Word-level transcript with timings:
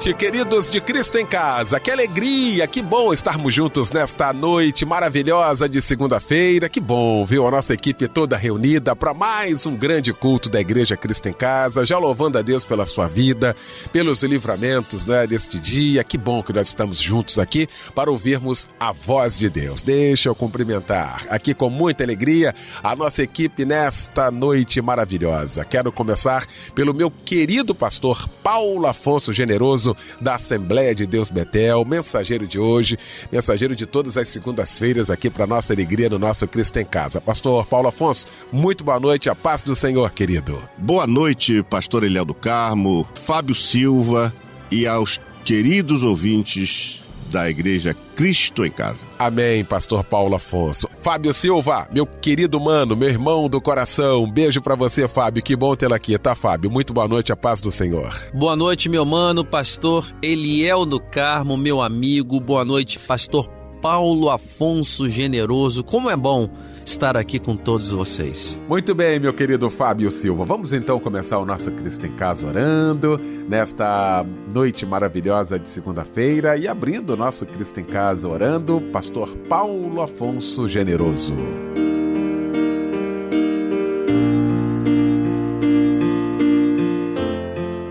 Noite, 0.00 0.14
queridos 0.14 0.70
de 0.70 0.80
Cristo 0.80 1.18
em 1.18 1.26
Casa. 1.26 1.78
Que 1.78 1.90
alegria, 1.90 2.66
que 2.66 2.80
bom 2.80 3.12
estarmos 3.12 3.52
juntos 3.52 3.90
nesta 3.90 4.32
noite 4.32 4.86
maravilhosa 4.86 5.68
de 5.68 5.82
segunda-feira. 5.82 6.70
Que 6.70 6.80
bom, 6.80 7.26
viu? 7.26 7.46
A 7.46 7.50
nossa 7.50 7.74
equipe 7.74 8.08
toda 8.08 8.34
reunida 8.34 8.96
para 8.96 9.12
mais 9.12 9.66
um 9.66 9.76
grande 9.76 10.10
culto 10.14 10.48
da 10.48 10.58
Igreja 10.58 10.96
Cristo 10.96 11.28
em 11.28 11.34
Casa, 11.34 11.84
já 11.84 11.98
louvando 11.98 12.38
a 12.38 12.42
Deus 12.42 12.64
pela 12.64 12.86
sua 12.86 13.08
vida, 13.08 13.54
pelos 13.92 14.22
livramentos 14.22 15.04
né, 15.04 15.26
deste 15.26 15.58
dia. 15.58 16.02
Que 16.02 16.16
bom 16.16 16.42
que 16.42 16.54
nós 16.54 16.68
estamos 16.68 16.98
juntos 16.98 17.38
aqui 17.38 17.68
para 17.94 18.10
ouvirmos 18.10 18.70
a 18.80 18.92
voz 18.92 19.36
de 19.36 19.50
Deus. 19.50 19.82
Deixa 19.82 20.30
eu 20.30 20.34
cumprimentar 20.34 21.26
aqui 21.28 21.52
com 21.52 21.68
muita 21.68 22.04
alegria 22.04 22.54
a 22.82 22.96
nossa 22.96 23.22
equipe 23.22 23.66
nesta 23.66 24.30
noite 24.30 24.80
maravilhosa. 24.80 25.62
Quero 25.62 25.92
começar 25.92 26.46
pelo 26.74 26.94
meu 26.94 27.10
querido 27.10 27.74
pastor 27.74 28.26
Paulo 28.42 28.86
Afonso 28.86 29.30
Generoso 29.30 29.89
da 30.20 30.34
Assembleia 30.34 30.94
de 30.94 31.06
Deus 31.06 31.30
Betel, 31.30 31.84
mensageiro 31.84 32.46
de 32.46 32.58
hoje, 32.58 32.98
mensageiro 33.30 33.74
de 33.74 33.86
todas 33.86 34.16
as 34.16 34.28
segundas-feiras 34.28 35.10
aqui 35.10 35.30
para 35.30 35.46
nossa 35.46 35.72
alegria 35.72 36.08
no 36.08 36.18
nosso 36.18 36.46
Cristo 36.46 36.78
em 36.78 36.84
Casa. 36.84 37.20
Pastor 37.20 37.66
Paulo 37.66 37.88
Afonso, 37.88 38.26
muito 38.52 38.84
boa 38.84 39.00
noite, 39.00 39.28
a 39.28 39.34
paz 39.34 39.62
do 39.62 39.74
Senhor, 39.74 40.10
querido. 40.12 40.62
Boa 40.76 41.06
noite, 41.06 41.62
pastor 41.62 42.04
Eliel 42.04 42.24
do 42.24 42.34
Carmo, 42.34 43.08
Fábio 43.14 43.54
Silva 43.54 44.34
e 44.70 44.86
aos 44.86 45.20
queridos 45.44 46.02
ouvintes 46.02 46.99
da 47.30 47.48
Igreja 47.48 47.96
Cristo 48.14 48.64
em 48.64 48.70
Casa. 48.70 49.06
Amém, 49.18 49.64
Pastor 49.64 50.04
Paulo 50.04 50.34
Afonso. 50.34 50.88
Fábio 51.00 51.32
Silva, 51.32 51.88
meu 51.92 52.04
querido 52.04 52.60
mano, 52.60 52.96
meu 52.96 53.08
irmão 53.08 53.48
do 53.48 53.60
coração, 53.60 54.24
um 54.24 54.30
beijo 54.30 54.60
para 54.60 54.74
você, 54.74 55.08
Fábio. 55.08 55.42
Que 55.42 55.56
bom 55.56 55.74
tê-lo 55.74 55.94
aqui, 55.94 56.18
tá, 56.18 56.34
Fábio? 56.34 56.70
Muito 56.70 56.92
boa 56.92 57.08
noite, 57.08 57.32
a 57.32 57.36
paz 57.36 57.60
do 57.60 57.70
Senhor. 57.70 58.14
Boa 58.34 58.56
noite, 58.56 58.88
meu 58.88 59.04
mano, 59.04 59.44
Pastor 59.44 60.06
Eliel 60.20 60.84
do 60.84 61.00
Carmo, 61.00 61.56
meu 61.56 61.80
amigo. 61.80 62.40
Boa 62.40 62.64
noite, 62.64 62.98
Pastor 62.98 63.48
Paulo 63.80 64.28
Afonso 64.28 65.08
Generoso. 65.08 65.82
Como 65.82 66.10
é 66.10 66.16
bom 66.16 66.50
estar 66.84 67.16
aqui 67.16 67.38
com 67.38 67.56
todos 67.56 67.90
vocês. 67.90 68.58
Muito 68.68 68.94
bem, 68.94 69.18
meu 69.18 69.32
querido 69.32 69.68
Fábio 69.70 70.10
Silva. 70.10 70.44
Vamos 70.44 70.72
então 70.72 70.98
começar 70.98 71.38
o 71.38 71.44
nosso 71.44 71.70
Cristo 71.72 72.06
em 72.06 72.12
Casa 72.12 72.46
orando 72.46 73.20
nesta 73.48 74.24
noite 74.52 74.84
maravilhosa 74.86 75.58
de 75.58 75.68
segunda-feira 75.68 76.56
e 76.56 76.66
abrindo 76.66 77.10
o 77.10 77.16
nosso 77.16 77.46
Cristo 77.46 77.80
em 77.80 77.84
Casa 77.84 78.28
orando, 78.28 78.80
Pastor 78.92 79.28
Paulo 79.48 80.00
Afonso 80.00 80.68
Generoso. 80.68 81.34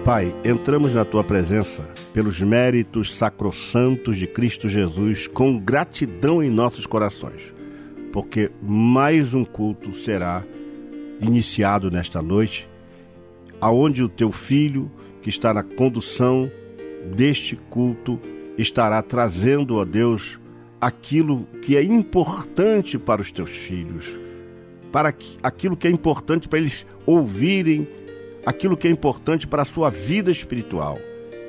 Pai, 0.03 0.35
entramos 0.43 0.91
na 0.93 1.05
tua 1.05 1.23
presença 1.23 1.83
pelos 2.11 2.41
méritos 2.41 3.15
sacrossantos 3.15 4.17
de 4.17 4.25
Cristo 4.25 4.67
Jesus 4.67 5.27
com 5.27 5.59
gratidão 5.59 6.41
em 6.41 6.49
nossos 6.49 6.87
corações 6.87 7.58
porque 8.11 8.51
mais 8.61 9.33
um 9.33 9.45
culto 9.45 9.93
será 9.93 10.43
iniciado 11.21 11.91
nesta 11.91 12.21
noite, 12.21 12.69
aonde 13.59 14.01
o 14.03 14.09
teu 14.09 14.31
filho, 14.31 14.91
que 15.21 15.29
está 15.29 15.53
na 15.53 15.63
condução 15.63 16.49
deste 17.15 17.55
culto, 17.55 18.19
estará 18.57 19.01
trazendo 19.01 19.79
a 19.79 19.85
Deus 19.85 20.39
aquilo 20.79 21.45
que 21.61 21.75
é 21.75 21.83
importante 21.83 22.97
para 22.97 23.21
os 23.21 23.31
teus 23.31 23.51
filhos, 23.51 24.05
para 24.91 25.13
aquilo 25.43 25.75
que 25.75 25.87
é 25.87 25.91
importante 25.91 26.47
para 26.47 26.59
eles 26.59 26.85
ouvirem, 27.05 27.87
aquilo 28.45 28.77
que 28.77 28.87
é 28.87 28.91
importante 28.91 29.45
para 29.45 29.61
a 29.61 29.65
sua 29.65 29.89
vida 29.89 30.31
espiritual 30.31 30.97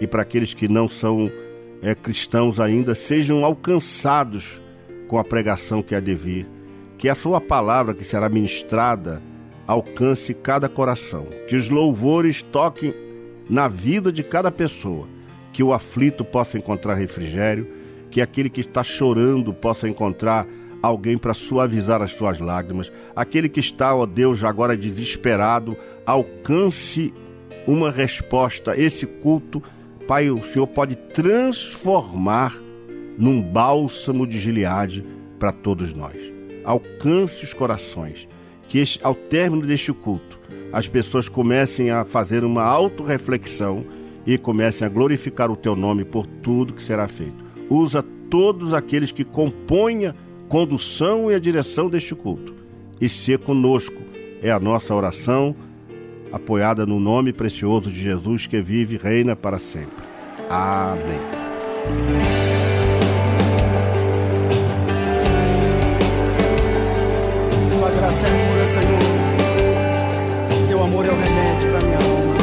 e 0.00 0.06
para 0.06 0.22
aqueles 0.22 0.52
que 0.52 0.68
não 0.68 0.88
são 0.88 1.30
é, 1.80 1.94
cristãos 1.94 2.58
ainda 2.58 2.94
sejam 2.94 3.44
alcançados 3.44 4.60
com 5.10 5.18
a 5.18 5.24
pregação 5.24 5.82
que 5.82 5.92
há 5.92 5.98
de 5.98 6.14
vir. 6.14 6.46
Que 6.96 7.08
a 7.08 7.16
sua 7.16 7.40
palavra 7.40 7.94
que 7.94 8.04
será 8.04 8.28
ministrada 8.28 9.20
alcance 9.66 10.32
cada 10.32 10.68
coração. 10.68 11.26
Que 11.48 11.56
os 11.56 11.68
louvores 11.68 12.42
toquem 12.42 12.94
na 13.48 13.66
vida 13.66 14.12
de 14.12 14.22
cada 14.22 14.52
pessoa. 14.52 15.08
Que 15.52 15.64
o 15.64 15.72
aflito 15.72 16.24
possa 16.24 16.56
encontrar 16.56 16.94
refrigério. 16.94 17.66
Que 18.08 18.20
aquele 18.20 18.48
que 18.48 18.60
está 18.60 18.84
chorando 18.84 19.52
possa 19.52 19.88
encontrar 19.88 20.46
alguém 20.80 21.18
para 21.18 21.34
suavizar 21.34 22.00
as 22.00 22.12
suas 22.12 22.38
lágrimas. 22.38 22.92
Aquele 23.16 23.48
que 23.48 23.58
está, 23.58 23.92
ó 23.92 24.06
Deus, 24.06 24.44
agora 24.44 24.76
desesperado, 24.76 25.76
alcance 26.06 27.12
uma 27.66 27.90
resposta. 27.90 28.80
Esse 28.80 29.06
culto, 29.06 29.60
Pai, 30.06 30.30
o 30.30 30.40
Senhor 30.44 30.68
pode 30.68 30.94
transformar 30.94 32.69
num 33.18 33.42
bálsamo 33.42 34.26
de 34.26 34.38
Gileade 34.38 35.04
para 35.38 35.52
todos 35.52 35.94
nós. 35.94 36.16
Alcance 36.64 37.44
os 37.44 37.54
corações, 37.54 38.28
que 38.68 38.82
ao 39.02 39.14
término 39.14 39.66
deste 39.66 39.92
culto 39.92 40.38
as 40.72 40.86
pessoas 40.86 41.28
comecem 41.28 41.90
a 41.90 42.04
fazer 42.04 42.44
uma 42.44 42.62
autorreflexão 42.62 43.84
e 44.26 44.38
comecem 44.38 44.86
a 44.86 44.90
glorificar 44.90 45.50
o 45.50 45.56
teu 45.56 45.74
nome 45.74 46.04
por 46.04 46.26
tudo 46.26 46.74
que 46.74 46.82
será 46.82 47.08
feito. 47.08 47.44
Usa 47.68 48.04
todos 48.30 48.72
aqueles 48.72 49.10
que 49.10 49.24
compõem 49.24 50.06
a 50.06 50.14
condução 50.48 51.30
e 51.30 51.34
a 51.34 51.38
direção 51.38 51.88
deste 51.88 52.14
culto. 52.14 52.54
E 53.00 53.08
ser 53.08 53.38
conosco 53.38 54.00
é 54.42 54.50
a 54.50 54.60
nossa 54.60 54.94
oração, 54.94 55.54
apoiada 56.32 56.86
no 56.86 57.00
nome 57.00 57.32
precioso 57.32 57.90
de 57.90 58.00
Jesus 58.00 58.46
que 58.46 58.60
vive 58.60 58.94
e 58.94 58.98
reina 58.98 59.34
para 59.34 59.58
sempre. 59.58 60.04
Amém. 60.48 62.49
Amor 70.90 71.06
é 71.06 71.08
o 71.08 71.14
remédio 71.14 71.70
para 71.70 71.80
minha 71.80 71.98
alma. 71.98 72.34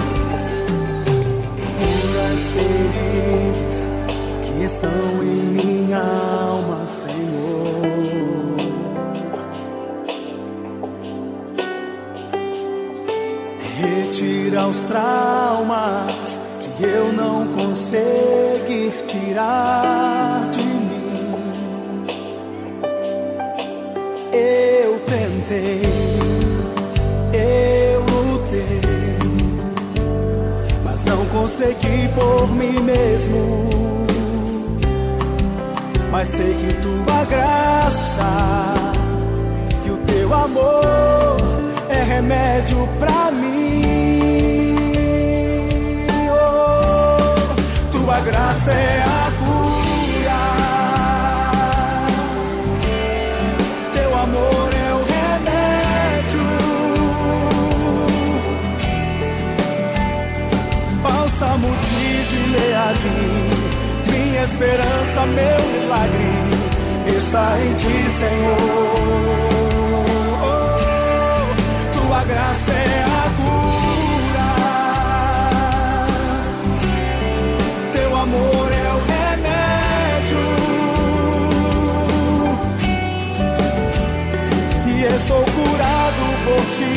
Cura 1.77 2.33
as 2.33 2.51
feridas 2.51 3.89
que 4.43 4.63
estão 4.63 5.23
em 5.23 5.43
minha 5.61 5.97
alma, 5.97 6.87
Senhor. 6.87 7.17
Retira 13.79 14.67
os 14.67 14.79
traumas 14.81 16.39
que 16.77 16.83
eu 16.83 17.11
não 17.13 17.47
conseguir 17.47 18.91
tirar 19.07 20.36
consegui 31.47 32.09
por 32.09 32.51
mim 32.51 32.77
mesmo. 32.81 33.69
Mas 36.11 36.27
sei 36.27 36.53
que 36.53 36.73
tua 36.81 37.23
graça 37.23 38.25
e 39.85 39.89
o 39.89 39.97
teu 39.99 40.33
amor 40.33 41.38
é 41.88 42.03
remédio 42.03 42.85
pra 42.99 43.31
mim. 43.31 44.75
Oh, 46.29 47.55
tua 47.93 48.19
graça 48.19 48.73
é 48.73 49.03
a 49.03 49.31
Gileadim. 62.29 63.09
minha 64.12 64.44
esperança, 64.44 65.25
meu 65.27 65.62
milagre 65.71 66.27
está 67.18 67.57
em 67.57 67.74
ti, 67.75 68.09
Senhor. 68.09 68.57
Oh, 70.44 70.75
tua 71.97 72.24
graça 72.25 72.74
é 72.74 73.06
a 73.06 73.29
cura, 73.38 74.50
teu 77.94 78.13
amor 78.13 78.71
é 78.74 78.89
o 78.91 79.00
remédio, 79.13 80.45
e 84.85 85.03
estou 85.15 85.44
curado 85.45 86.24
por 86.44 86.63
ti, 86.75 86.94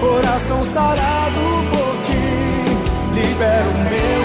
coração 0.00 0.64
sarado 0.64 1.44
por 1.70 1.92
ti. 2.02 2.22
libero 3.14 3.72
meu 3.88 4.21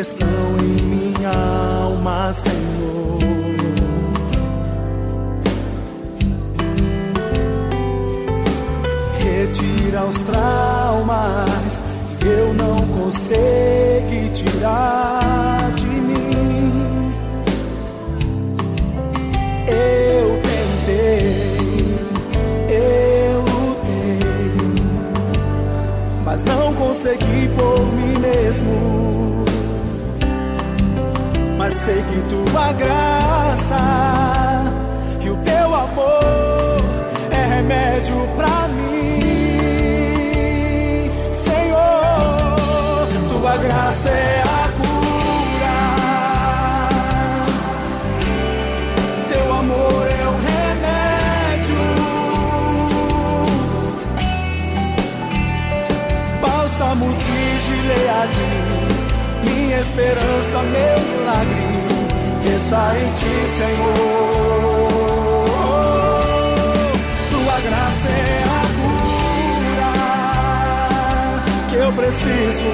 estão 0.00 0.28
em 0.60 0.82
minha 0.82 1.30
alma, 1.30 2.32
Senhor. 2.32 3.18
Retira 9.18 10.04
os 10.04 10.18
traumas 10.18 11.82
que 12.18 12.26
eu 12.26 12.54
não 12.54 12.76
consigo 12.88 14.30
tirar 14.32 15.72
de 15.76 15.86
mim. 15.86 17.14
Eu 19.68 20.40
tentei, 20.42 21.96
eu 22.68 23.40
lutei, 23.42 24.18
mas 26.24 26.44
não 26.44 26.74
consegui 26.74 27.48
por 27.56 27.80
mim 27.92 28.18
mesmo. 28.18 28.83
Sei 31.84 32.02
que 32.02 32.20
tua 32.30 32.72
graça, 32.72 33.76
que 35.20 35.28
o 35.28 35.36
teu 35.36 35.74
amor 35.74 36.80
é 37.30 37.56
remédio 37.56 38.26
pra 38.38 38.68
mim. 38.68 39.20
Senhor, 41.30 43.06
tua 43.30 43.56
graça 43.58 44.08
é 44.08 44.42
a 44.42 44.68
cura. 44.78 45.76
Teu 49.28 49.52
amor 49.52 50.06
é 50.08 50.26
o 50.26 50.36
remédio. 50.48 51.84
Bálsamo 56.40 57.12
de 57.12 57.58
Gileade 57.58 58.94
minha 59.44 59.78
esperança, 59.80 60.62
meu 60.62 61.00
milagre 61.00 61.63
está 62.48 62.92
em 62.98 63.12
ti, 63.12 63.48
Senhor. 63.48 63.94
Tua 67.30 67.60
graça 67.60 68.08
é 68.08 68.44
a 68.44 68.62
cura 68.78 69.92
que 71.70 71.76
eu 71.76 71.92
preciso, 71.92 72.70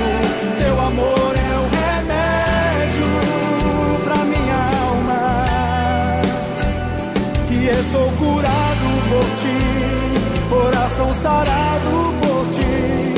teu 0.58 0.80
amor 0.80 1.34
é 1.36 1.56
o 1.58 1.66
remédio 1.78 3.10
pra 4.04 4.16
minha 4.24 4.60
alma. 4.82 5.22
E 7.50 7.68
estou 7.68 8.08
curado 8.12 8.88
por 9.08 9.26
ti, 9.36 9.58
coração 10.48 11.14
sarado 11.14 12.14
por 12.20 12.48
ti, 12.50 13.09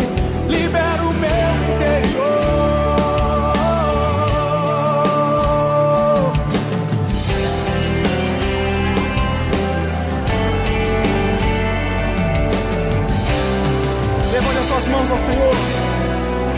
suas 14.82 14.88
mãos 14.88 15.11
ao 15.11 15.19
Senhor. 15.19 15.55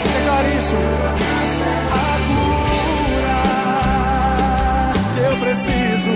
Declare 0.03 0.49
isso. 0.57 0.77
A 1.93 2.19
cura 2.27 3.41
eu 5.29 5.37
preciso. 5.39 6.15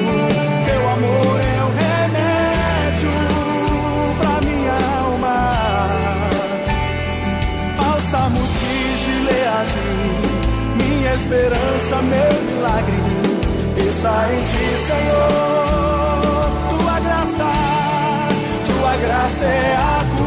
Teu 0.65 0.89
amor 0.91 1.41
é 1.41 1.61
o 1.65 1.71
remédio 1.85 3.15
pra 4.19 4.35
minha 4.49 4.77
alma. 5.03 5.39
Bálsamo 7.77 8.41
de 8.41 8.75
Gileade. 8.97 9.87
Minha 10.77 11.13
esperança, 11.15 11.97
meu 11.97 12.33
milagre 12.43 12.99
está 13.89 14.17
em 14.33 14.43
ti, 14.45 14.77
Senhor. 14.79 16.49
Tua 16.71 17.01
graça, 17.01 17.49
tua 18.67 18.97
graça 18.97 19.45
é 19.45 19.77
a 19.77 20.05
cura 20.05 20.18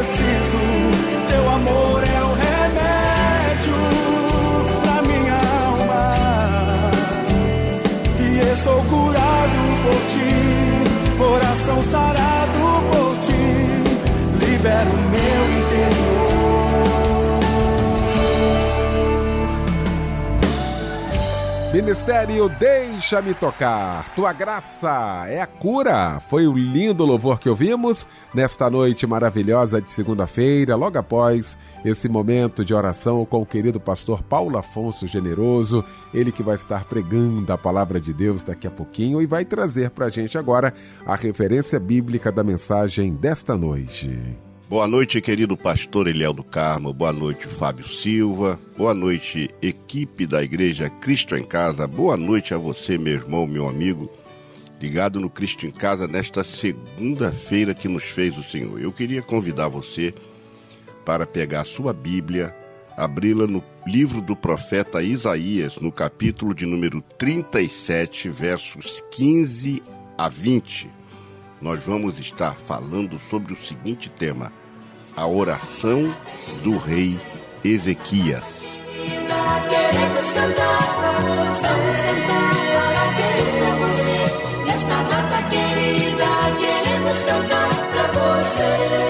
preciso. 0.00 0.89
Ministério 21.80 22.46
Deixa-me 22.58 23.32
Tocar. 23.32 24.14
Tua 24.14 24.34
graça 24.34 25.24
é 25.28 25.40
a 25.40 25.46
cura. 25.46 26.20
Foi 26.28 26.46
o 26.46 26.52
lindo 26.52 27.06
louvor 27.06 27.40
que 27.40 27.48
ouvimos 27.48 28.06
nesta 28.34 28.68
noite 28.68 29.06
maravilhosa 29.06 29.80
de 29.80 29.90
segunda-feira, 29.90 30.76
logo 30.76 30.98
após 30.98 31.56
esse 31.82 32.06
momento 32.06 32.66
de 32.66 32.74
oração 32.74 33.24
com 33.24 33.40
o 33.40 33.46
querido 33.46 33.80
pastor 33.80 34.22
Paulo 34.22 34.58
Afonso 34.58 35.06
Generoso, 35.06 35.82
ele 36.12 36.30
que 36.30 36.42
vai 36.42 36.56
estar 36.56 36.84
pregando 36.84 37.50
a 37.50 37.56
palavra 37.56 37.98
de 37.98 38.12
Deus 38.12 38.42
daqui 38.42 38.66
a 38.66 38.70
pouquinho 38.70 39.22
e 39.22 39.26
vai 39.26 39.46
trazer 39.46 39.88
para 39.88 40.04
a 40.04 40.10
gente 40.10 40.36
agora 40.36 40.74
a 41.06 41.16
referência 41.16 41.80
bíblica 41.80 42.30
da 42.30 42.44
mensagem 42.44 43.14
desta 43.14 43.56
noite. 43.56 44.49
Boa 44.70 44.86
noite, 44.86 45.20
querido 45.20 45.56
pastor 45.56 46.06
Eliel 46.06 46.32
do 46.32 46.44
Carmo. 46.44 46.92
Boa 46.94 47.12
noite, 47.12 47.48
Fábio 47.48 47.84
Silva. 47.84 48.56
Boa 48.78 48.94
noite, 48.94 49.50
equipe 49.60 50.24
da 50.28 50.44
Igreja 50.44 50.88
Cristo 50.88 51.36
em 51.36 51.42
Casa. 51.42 51.88
Boa 51.88 52.16
noite 52.16 52.54
a 52.54 52.56
você, 52.56 52.96
meu 52.96 53.14
irmão, 53.14 53.48
meu 53.48 53.68
amigo, 53.68 54.08
ligado 54.80 55.18
no 55.18 55.28
Cristo 55.28 55.66
em 55.66 55.72
Casa 55.72 56.06
nesta 56.06 56.44
segunda-feira 56.44 57.74
que 57.74 57.88
nos 57.88 58.04
fez 58.04 58.38
o 58.38 58.44
Senhor. 58.44 58.80
Eu 58.80 58.92
queria 58.92 59.22
convidar 59.22 59.66
você 59.66 60.14
para 61.04 61.26
pegar 61.26 61.64
sua 61.64 61.92
Bíblia, 61.92 62.54
abri-la 62.96 63.48
no 63.48 63.64
livro 63.84 64.20
do 64.20 64.36
profeta 64.36 65.02
Isaías, 65.02 65.78
no 65.78 65.90
capítulo 65.90 66.54
de 66.54 66.64
número 66.64 67.02
37, 67.18 68.28
versos 68.28 69.02
15 69.10 69.82
a 70.16 70.28
20. 70.28 70.88
Nós 71.60 71.84
vamos 71.84 72.20
estar 72.20 72.54
falando 72.54 73.18
sobre 73.18 73.52
o 73.52 73.56
seguinte 73.56 74.08
tema: 74.08 74.59
a 75.16 75.26
oração 75.26 76.14
do 76.62 76.76
rei 76.76 77.18
Ezequias. 77.64 78.64
Nesta 84.66 85.02
data 85.02 85.42
querida, 85.50 86.26
queremos 86.58 87.22
cantar 87.22 87.70
pra 87.90 88.06
você. 88.12 89.09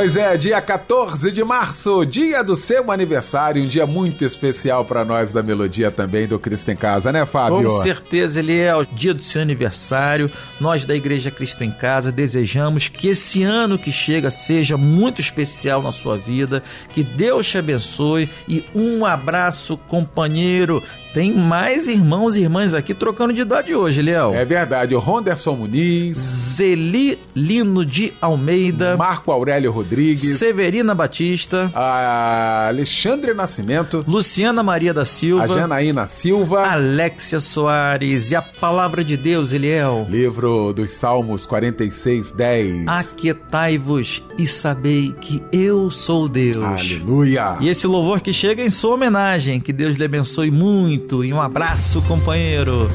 Pois 0.00 0.16
é, 0.16 0.34
dia 0.34 0.58
14 0.62 1.30
de 1.30 1.44
março, 1.44 2.06
dia 2.06 2.42
do 2.42 2.56
seu 2.56 2.90
aniversário, 2.90 3.62
um 3.62 3.68
dia 3.68 3.86
muito 3.86 4.24
especial 4.24 4.82
para 4.82 5.04
nós 5.04 5.34
da 5.34 5.42
Melodia 5.42 5.90
também 5.90 6.26
do 6.26 6.38
Cristo 6.38 6.70
em 6.70 6.74
Casa, 6.74 7.12
né, 7.12 7.26
Fábio? 7.26 7.68
Com 7.68 7.82
certeza, 7.82 8.40
ele 8.40 8.58
é 8.58 8.74
o 8.74 8.82
dia 8.82 9.12
do 9.12 9.22
seu 9.22 9.42
aniversário. 9.42 10.30
Nós 10.58 10.86
da 10.86 10.96
Igreja 10.96 11.30
Cristo 11.30 11.62
em 11.64 11.70
Casa 11.70 12.10
desejamos 12.10 12.88
que 12.88 13.08
esse 13.08 13.42
ano 13.42 13.78
que 13.78 13.92
chega 13.92 14.30
seja 14.30 14.78
muito 14.78 15.20
especial 15.20 15.82
na 15.82 15.92
sua 15.92 16.16
vida, 16.16 16.62
que 16.94 17.04
Deus 17.04 17.46
te 17.46 17.58
abençoe 17.58 18.26
e 18.48 18.64
um 18.74 19.04
abraço, 19.04 19.76
companheiro. 19.76 20.82
Tem 21.12 21.32
mais 21.34 21.88
irmãos 21.88 22.36
e 22.36 22.40
irmãs 22.40 22.72
aqui 22.72 22.94
trocando 22.94 23.32
de 23.32 23.40
idade 23.40 23.74
hoje, 23.74 24.00
Léo. 24.00 24.32
É 24.32 24.44
verdade, 24.44 24.94
o 24.94 24.98
Ronderson 25.00 25.56
Muniz, 25.56 26.16
Zeli 26.16 27.18
Lino 27.34 27.84
de 27.84 28.12
Almeida, 28.20 28.96
Marco 28.96 29.32
Aurélio 29.32 29.72
Rodrigues, 29.72 30.38
Severina 30.38 30.94
Batista, 30.94 31.70
Alexandre 31.74 33.34
Nascimento, 33.34 34.04
Luciana 34.06 34.62
Maria 34.62 34.94
da 34.94 35.04
Silva, 35.04 35.44
a 35.44 35.46
Janaína 35.48 36.06
Silva, 36.06 36.60
Alexia 36.64 37.40
Soares 37.40 38.30
e 38.30 38.36
a 38.36 38.42
palavra 38.42 39.02
de 39.02 39.16
Deus, 39.16 39.52
Eliel. 39.52 40.06
livro 40.08 40.72
dos 40.72 40.92
Salmos 40.92 41.44
46, 41.44 42.30
10. 42.30 42.86
Aquietai-vos 42.86 44.22
e 44.38 44.46
sabei 44.46 45.12
que 45.20 45.42
eu 45.52 45.90
sou 45.90 46.28
Deus. 46.28 46.56
Aleluia! 46.62 47.56
E 47.60 47.68
esse 47.68 47.86
louvor 47.86 48.20
que 48.20 48.32
chega 48.32 48.62
em 48.62 48.70
sua 48.70 48.94
homenagem, 48.94 49.60
que 49.60 49.72
Deus 49.72 49.96
lhe 49.96 50.04
abençoe 50.04 50.50
muito 50.52 50.99
muito 51.00 51.24
e 51.24 51.32
um 51.32 51.40
abraço, 51.40 52.02
companheiro. 52.02 52.88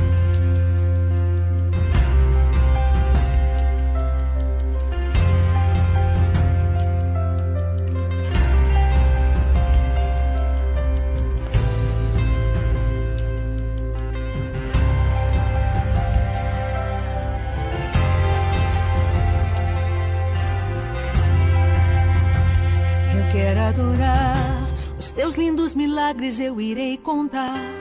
milagres 26.05 26.39
eu 26.39 26.61
irei 26.61 26.97
contar. 26.97 27.74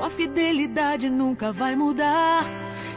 Tua 0.00 0.08
fidelidade 0.08 1.10
nunca 1.10 1.52
vai 1.52 1.76
mudar. 1.76 2.42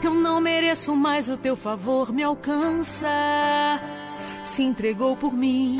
Eu 0.01 0.13
não 0.13 0.39
mereço 0.39 0.95
mais 0.95 1.27
o 1.27 1.35
teu 1.35 1.53
favor 1.53 2.13
me 2.13 2.23
alcança. 2.23 3.09
Se 4.45 4.63
entregou 4.63 5.17
por 5.17 5.33
mim. 5.33 5.79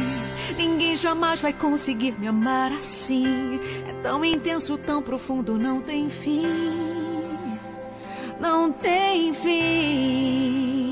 Ninguém 0.58 0.98
jamais 0.98 1.39
vai 1.39 1.53
conseguir 1.53 2.20
me 2.20 2.27
amar 2.27 2.74
assim. 2.74 3.58
É 3.88 3.94
tão 4.03 4.25
intenso, 4.25 4.77
tão 4.77 5.01
profundo, 5.01 5.58
não 5.58 5.82
tem 5.82 6.10
fim. 6.10 6.46
Não 8.38 8.70
tem 8.74 9.34
fim. 9.34 10.83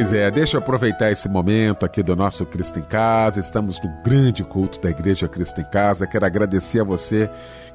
Pois 0.00 0.14
é, 0.14 0.30
deixa 0.30 0.56
eu 0.56 0.62
aproveitar 0.62 1.12
esse 1.12 1.28
momento 1.28 1.84
aqui 1.84 2.02
do 2.02 2.16
nosso 2.16 2.46
Cristo 2.46 2.78
em 2.78 2.82
Casa. 2.82 3.38
Estamos 3.38 3.78
no 3.82 3.90
grande 4.02 4.42
culto 4.42 4.80
da 4.80 4.88
Igreja 4.88 5.28
Cristo 5.28 5.60
em 5.60 5.64
Casa. 5.64 6.06
Quero 6.06 6.24
agradecer 6.24 6.80
a 6.80 6.84
você 6.84 7.28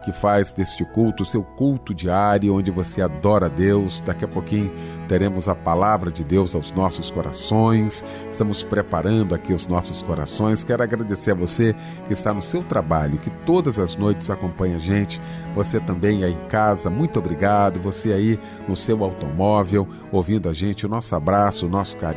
que 0.03 0.11
faz 0.11 0.51
deste 0.51 0.83
culto 0.85 1.21
o 1.21 1.25
seu 1.25 1.43
culto 1.43 1.93
diário, 1.93 2.55
onde 2.55 2.71
você 2.71 2.99
adora 2.99 3.47
Deus. 3.47 4.01
Daqui 4.03 4.25
a 4.25 4.27
pouquinho 4.27 4.71
teremos 5.07 5.47
a 5.47 5.53
palavra 5.53 6.11
de 6.11 6.23
Deus 6.23 6.55
aos 6.55 6.71
nossos 6.71 7.11
corações. 7.11 8.03
Estamos 8.29 8.63
preparando 8.63 9.35
aqui 9.35 9.53
os 9.53 9.67
nossos 9.67 10.01
corações. 10.01 10.63
Quero 10.63 10.81
agradecer 10.81 11.31
a 11.31 11.35
você 11.35 11.75
que 12.07 12.13
está 12.13 12.33
no 12.33 12.41
seu 12.41 12.63
trabalho, 12.63 13.19
que 13.19 13.29
todas 13.45 13.77
as 13.77 13.95
noites 13.95 14.31
acompanha 14.31 14.77
a 14.77 14.79
gente. 14.79 15.21
Você 15.53 15.79
também 15.79 16.23
aí 16.23 16.33
em 16.33 16.47
casa, 16.47 16.89
muito 16.89 17.19
obrigado. 17.19 17.79
Você 17.81 18.11
aí 18.11 18.39
no 18.67 18.75
seu 18.75 19.03
automóvel, 19.03 19.87
ouvindo 20.11 20.49
a 20.49 20.53
gente. 20.53 20.87
O 20.87 20.89
nosso 20.89 21.15
abraço, 21.15 21.67
o 21.67 21.69
nosso 21.69 21.95
carinho. 21.97 22.14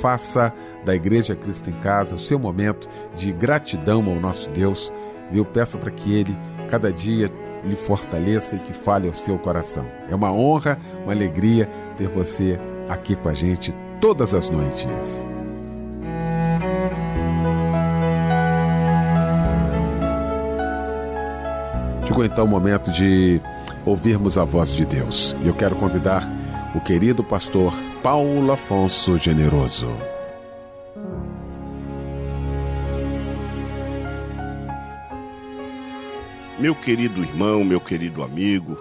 Faça 0.00 0.52
da 0.84 0.94
Igreja 0.94 1.34
Cristo 1.34 1.70
em 1.70 1.74
Casa 1.74 2.14
o 2.14 2.18
seu 2.18 2.38
momento 2.38 2.88
de 3.14 3.32
gratidão 3.32 4.04
ao 4.08 4.16
nosso 4.16 4.48
Deus. 4.50 4.92
Viu? 5.30 5.44
Peça 5.44 5.78
para 5.78 5.90
que 5.90 6.14
Ele, 6.14 6.36
cada 6.68 6.92
dia, 6.92 7.30
lhe 7.64 7.76
fortaleça 7.76 8.56
e 8.56 8.60
que 8.60 8.72
fale 8.72 9.08
ao 9.08 9.14
seu 9.14 9.38
coração. 9.38 9.86
É 10.08 10.14
uma 10.14 10.32
honra, 10.32 10.78
uma 11.02 11.12
alegria 11.12 11.68
ter 11.96 12.08
você 12.08 12.58
aqui 12.88 13.16
com 13.16 13.28
a 13.28 13.34
gente 13.34 13.74
todas 14.00 14.34
as 14.34 14.50
noites. 14.50 15.26
Chegou 22.06 22.24
então 22.24 22.44
o 22.44 22.48
momento 22.48 22.90
de 22.92 23.40
ouvirmos 23.84 24.38
a 24.38 24.44
voz 24.44 24.72
de 24.72 24.86
Deus. 24.86 25.36
E 25.42 25.48
eu 25.48 25.54
quero 25.54 25.74
convidar 25.74 26.22
o 26.76 26.80
querido 26.80 27.24
pastor 27.24 27.72
Paulo 28.02 28.52
Afonso 28.52 29.16
Generoso. 29.16 29.88
Meu 36.58 36.74
querido 36.74 37.22
irmão, 37.22 37.64
meu 37.64 37.80
querido 37.80 38.22
amigo, 38.22 38.78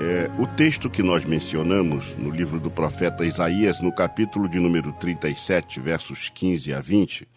é, 0.00 0.30
o 0.40 0.46
texto 0.46 0.88
que 0.88 1.02
nós 1.02 1.26
mencionamos 1.26 2.16
no 2.16 2.30
livro 2.30 2.58
do 2.58 2.70
profeta 2.70 3.26
Isaías, 3.26 3.78
no 3.78 3.94
capítulo 3.94 4.48
de 4.48 4.58
número 4.58 4.90
37, 4.94 5.80
versos 5.80 6.30
15 6.30 6.72
a 6.72 6.80
20, 6.80 7.28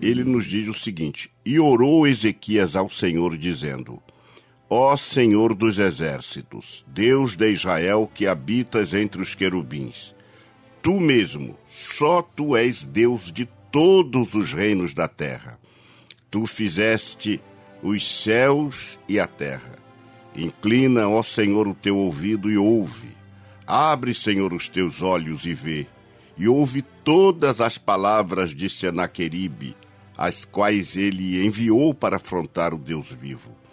ele 0.00 0.22
nos 0.22 0.46
diz 0.46 0.68
o 0.68 0.74
seguinte: 0.74 1.32
E 1.44 1.58
orou 1.58 2.06
Ezequias 2.06 2.76
ao 2.76 2.88
Senhor, 2.88 3.36
dizendo: 3.36 4.00
Ó 4.68 4.96
Senhor 4.96 5.54
dos 5.54 5.78
exércitos, 5.78 6.84
Deus 6.88 7.36
de 7.36 7.50
Israel 7.50 8.10
que 8.12 8.26
habitas 8.26 8.94
entre 8.94 9.20
os 9.20 9.34
querubins, 9.34 10.14
tu 10.82 10.98
mesmo, 11.00 11.56
só 11.68 12.22
tu 12.22 12.56
és 12.56 12.82
Deus 12.82 13.30
de 13.30 13.46
todos 13.70 14.34
os 14.34 14.52
reinos 14.52 14.94
da 14.94 15.06
terra. 15.06 15.58
Tu 16.30 16.46
fizeste 16.46 17.40
os 17.82 18.22
céus 18.22 18.98
e 19.08 19.20
a 19.20 19.26
terra. 19.26 19.76
Inclina, 20.34 21.08
ó 21.08 21.22
Senhor, 21.22 21.68
o 21.68 21.74
teu 21.74 21.96
ouvido 21.96 22.50
e 22.50 22.56
ouve. 22.56 23.08
Abre, 23.66 24.14
Senhor, 24.14 24.52
os 24.52 24.68
teus 24.68 25.02
olhos 25.02 25.44
e 25.44 25.54
vê. 25.54 25.86
E 26.36 26.48
ouve 26.48 26.82
todas 27.04 27.60
as 27.60 27.78
palavras 27.78 28.54
de 28.54 28.68
Senaqueribe, 28.68 29.76
as 30.16 30.44
quais 30.44 30.96
ele 30.96 31.44
enviou 31.44 31.94
para 31.94 32.16
afrontar 32.16 32.72
o 32.72 32.78
Deus 32.78 33.08
vivo. 33.08 33.63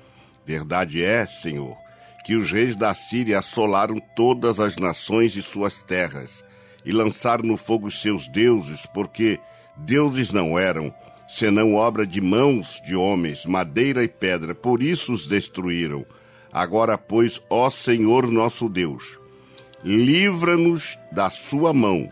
Verdade 0.45 1.03
é, 1.03 1.25
Senhor, 1.25 1.77
que 2.23 2.35
os 2.35 2.51
reis 2.51 2.75
da 2.75 2.93
Síria 2.93 3.39
assolaram 3.39 3.99
todas 4.15 4.59
as 4.59 4.75
nações 4.75 5.35
e 5.35 5.41
suas 5.41 5.75
terras, 5.83 6.43
e 6.85 6.91
lançaram 6.91 7.43
no 7.43 7.57
fogo 7.57 7.91
seus 7.91 8.27
deuses, 8.27 8.85
porque 8.93 9.39
deuses 9.77 10.31
não 10.31 10.57
eram, 10.57 10.93
senão 11.27 11.75
obra 11.75 12.05
de 12.05 12.19
mãos 12.19 12.81
de 12.85 12.95
homens, 12.95 13.45
madeira 13.45 14.03
e 14.03 14.07
pedra, 14.07 14.53
por 14.53 14.81
isso 14.81 15.13
os 15.13 15.25
destruíram. 15.25 16.05
Agora, 16.51 16.97
pois, 16.97 17.41
ó 17.49 17.69
Senhor 17.69 18.29
nosso 18.29 18.67
Deus, 18.67 19.17
livra-nos 19.83 20.97
da 21.11 21.29
sua 21.29 21.73
mão, 21.73 22.11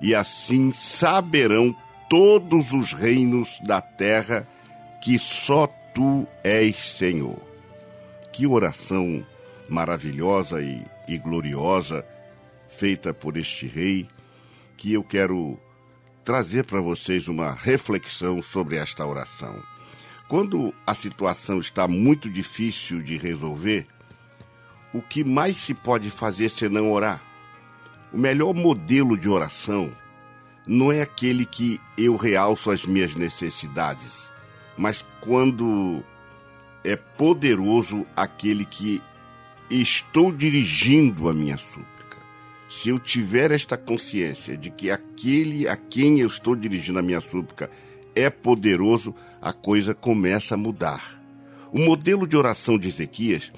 e 0.00 0.14
assim 0.14 0.72
saberão 0.72 1.74
todos 2.08 2.72
os 2.72 2.92
reinos 2.92 3.58
da 3.62 3.80
terra 3.80 4.46
que 5.02 5.18
só 5.18 5.66
tu 5.92 6.26
és 6.42 6.76
Senhor. 6.76 7.53
Que 8.34 8.48
oração 8.48 9.24
maravilhosa 9.68 10.60
e, 10.60 10.84
e 11.06 11.16
gloriosa 11.18 12.04
feita 12.68 13.14
por 13.14 13.36
este 13.36 13.68
rei, 13.68 14.08
que 14.76 14.92
eu 14.92 15.04
quero 15.04 15.56
trazer 16.24 16.64
para 16.64 16.80
vocês 16.80 17.28
uma 17.28 17.52
reflexão 17.52 18.42
sobre 18.42 18.74
esta 18.74 19.06
oração. 19.06 19.62
Quando 20.26 20.74
a 20.84 20.94
situação 20.94 21.60
está 21.60 21.86
muito 21.86 22.28
difícil 22.28 23.00
de 23.00 23.16
resolver, 23.16 23.86
o 24.92 25.00
que 25.00 25.22
mais 25.22 25.56
se 25.58 25.72
pode 25.72 26.10
fazer 26.10 26.48
senão 26.48 26.90
orar? 26.90 27.22
O 28.12 28.18
melhor 28.18 28.52
modelo 28.52 29.16
de 29.16 29.28
oração 29.28 29.96
não 30.66 30.90
é 30.90 31.02
aquele 31.02 31.46
que 31.46 31.80
eu 31.96 32.16
realço 32.16 32.72
as 32.72 32.84
minhas 32.84 33.14
necessidades, 33.14 34.28
mas 34.76 35.06
quando 35.20 36.02
é 36.84 36.96
poderoso 36.96 38.04
aquele 38.14 38.64
que 38.64 39.02
estou 39.70 40.30
dirigindo 40.30 41.28
a 41.28 41.34
minha 41.34 41.56
súplica 41.56 41.94
se 42.74 42.88
eu 42.88 42.98
tiver 42.98 43.52
esta 43.52 43.76
consciência 43.76 44.56
de 44.56 44.68
que 44.68 44.90
aquele 44.90 45.68
a 45.68 45.76
quem 45.76 46.18
eu 46.18 46.26
estou 46.26 46.56
dirigindo 46.56 46.98
a 46.98 47.02
minha 47.02 47.20
súplica 47.20 47.70
é 48.16 48.28
poderoso, 48.28 49.14
a 49.40 49.52
coisa 49.52 49.94
começa 49.94 50.54
a 50.54 50.58
mudar. 50.58 51.22
O 51.72 51.78
modelo 51.78 52.26
de 52.26 52.36
oração 52.36 52.76
de 52.76 52.88
Ezequias 52.88 53.52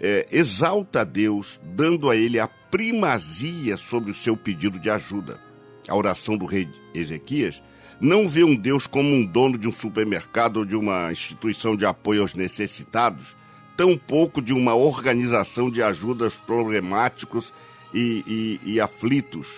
é, 0.00 0.26
exalta 0.32 1.00
a 1.00 1.04
Deus, 1.04 1.60
dando 1.62 2.10
a 2.10 2.16
ele 2.16 2.40
a 2.40 2.48
primazia 2.48 3.76
sobre 3.76 4.10
o 4.10 4.14
seu 4.14 4.36
pedido 4.36 4.78
de 4.78 4.90
ajuda. 4.90 5.40
A 5.88 5.94
oração 5.94 6.36
do 6.36 6.44
rei 6.44 6.68
Ezequias 6.92 7.62
não 8.00 8.28
vê 8.28 8.44
um 8.44 8.54
Deus 8.54 8.86
como 8.86 9.08
um 9.08 9.24
dono 9.24 9.58
de 9.58 9.66
um 9.68 9.72
supermercado 9.72 10.58
ou 10.58 10.64
de 10.64 10.76
uma 10.76 11.10
instituição 11.10 11.76
de 11.76 11.84
apoio 11.84 12.22
aos 12.22 12.34
necessitados, 12.34 13.36
tampouco 13.76 14.40
de 14.40 14.52
uma 14.52 14.74
organização 14.74 15.70
de 15.70 15.82
ajudas 15.82 16.34
problemáticos 16.34 17.52
e, 17.92 18.58
e, 18.64 18.74
e 18.74 18.80
aflitos. 18.80 19.48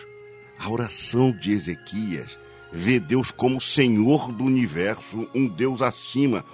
A 0.59 0.71
oração 0.71 1.33
de 1.33 1.53
Ezequias 1.53 2.39
vê 2.73 2.99
Deus 3.01 3.31
como 3.31 3.61
Senhor 3.61 4.33
do 4.33 4.45
universo, 4.45 5.29
um 5.35 5.47
Deus 5.47 5.83
acima 5.83 6.45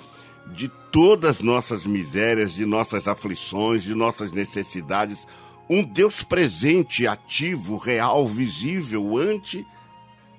de 0.52 0.68
todas 0.92 1.40
nossas 1.40 1.86
misérias, 1.86 2.52
de 2.52 2.64
nossas 2.64 3.08
aflições, 3.08 3.82
de 3.82 3.94
nossas 3.94 4.32
necessidades, 4.32 5.26
um 5.68 5.82
Deus 5.82 6.22
presente, 6.22 7.06
ativo, 7.06 7.76
real, 7.76 8.26
visível 8.26 9.18
ante 9.18 9.66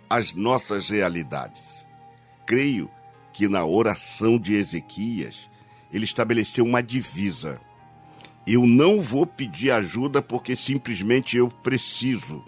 as 0.09 0.33
nossas 0.33 0.89
realidades. 0.89 1.85
Creio 2.45 2.89
que 3.33 3.47
na 3.47 3.65
oração 3.65 4.37
de 4.39 4.53
Ezequias 4.53 5.49
ele 5.91 6.05
estabeleceu 6.05 6.65
uma 6.65 6.81
divisa 6.81 7.59
eu 8.47 8.65
não 8.65 9.01
vou 9.01 9.27
pedir 9.27 9.71
ajuda 9.71 10.21
porque 10.21 10.55
simplesmente 10.55 11.35
eu 11.35 11.49
preciso, 11.49 12.41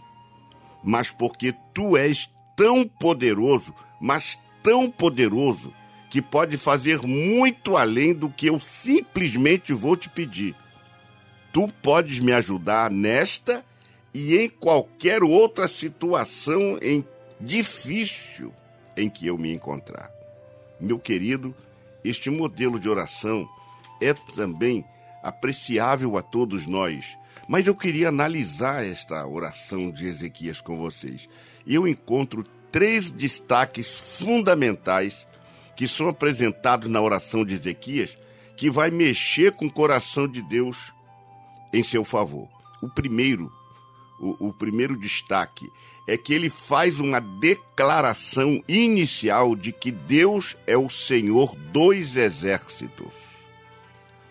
mas 0.81 1.11
porque 1.11 1.53
tu 1.73 1.97
és 1.97 2.29
tão 2.55 2.87
poderoso, 2.87 3.75
mas 3.99 4.39
tão 4.63 4.89
poderoso, 4.89 5.73
que 6.09 6.21
pode 6.21 6.55
fazer 6.55 7.01
muito 7.01 7.75
além 7.75 8.13
do 8.13 8.29
que 8.29 8.47
eu 8.47 8.61
simplesmente 8.61 9.73
vou 9.73 9.97
te 9.97 10.09
pedir. 10.09 10.55
Tu 11.51 11.67
podes 11.81 12.19
me 12.19 12.31
ajudar 12.31 12.89
nesta 12.89 13.63
e 14.13 14.37
em 14.37 14.49
qualquer 14.49 15.21
outra 15.21 15.67
situação 15.67 16.79
em 16.81 17.05
difícil 17.39 18.53
em 18.95 19.09
que 19.09 19.27
eu 19.27 19.37
me 19.37 19.53
encontrar. 19.53 20.11
Meu 20.79 20.99
querido, 20.99 21.55
este 22.03 22.29
modelo 22.29 22.79
de 22.79 22.89
oração 22.89 23.47
é 24.01 24.13
também 24.13 24.85
apreciável 25.23 26.17
a 26.17 26.21
todos 26.21 26.65
nós. 26.65 27.05
Mas 27.47 27.65
eu 27.65 27.75
queria 27.75 28.09
analisar 28.09 28.85
esta 28.85 29.25
oração 29.25 29.89
de 29.89 30.05
Ezequias 30.05 30.61
com 30.61 30.77
vocês. 30.77 31.27
Eu 31.65 31.87
encontro 31.87 32.43
três 32.71 33.11
destaques 33.11 33.87
fundamentais 34.17 35.27
que 35.75 35.87
são 35.87 36.09
apresentados 36.09 36.87
na 36.87 37.01
oração 37.01 37.43
de 37.43 37.55
Ezequias, 37.55 38.17
que 38.55 38.69
vai 38.69 38.91
mexer 38.91 39.53
com 39.53 39.65
o 39.65 39.71
coração 39.71 40.27
de 40.27 40.41
Deus 40.41 40.91
em 41.73 41.83
seu 41.83 42.03
favor. 42.03 42.47
O 42.81 42.89
primeiro, 42.89 43.51
o, 44.19 44.49
o 44.49 44.53
primeiro 44.53 44.97
destaque 44.97 45.67
é 46.09 46.17
que 46.17 46.33
ele 46.33 46.49
faz 46.49 46.99
uma 46.99 47.19
declaração 47.19 48.63
inicial 48.67 49.55
de 49.55 49.71
que 49.71 49.91
Deus 49.91 50.57
é 50.65 50.75
o 50.75 50.89
Senhor 50.89 51.55
dos 51.55 52.15
exércitos. 52.15 53.13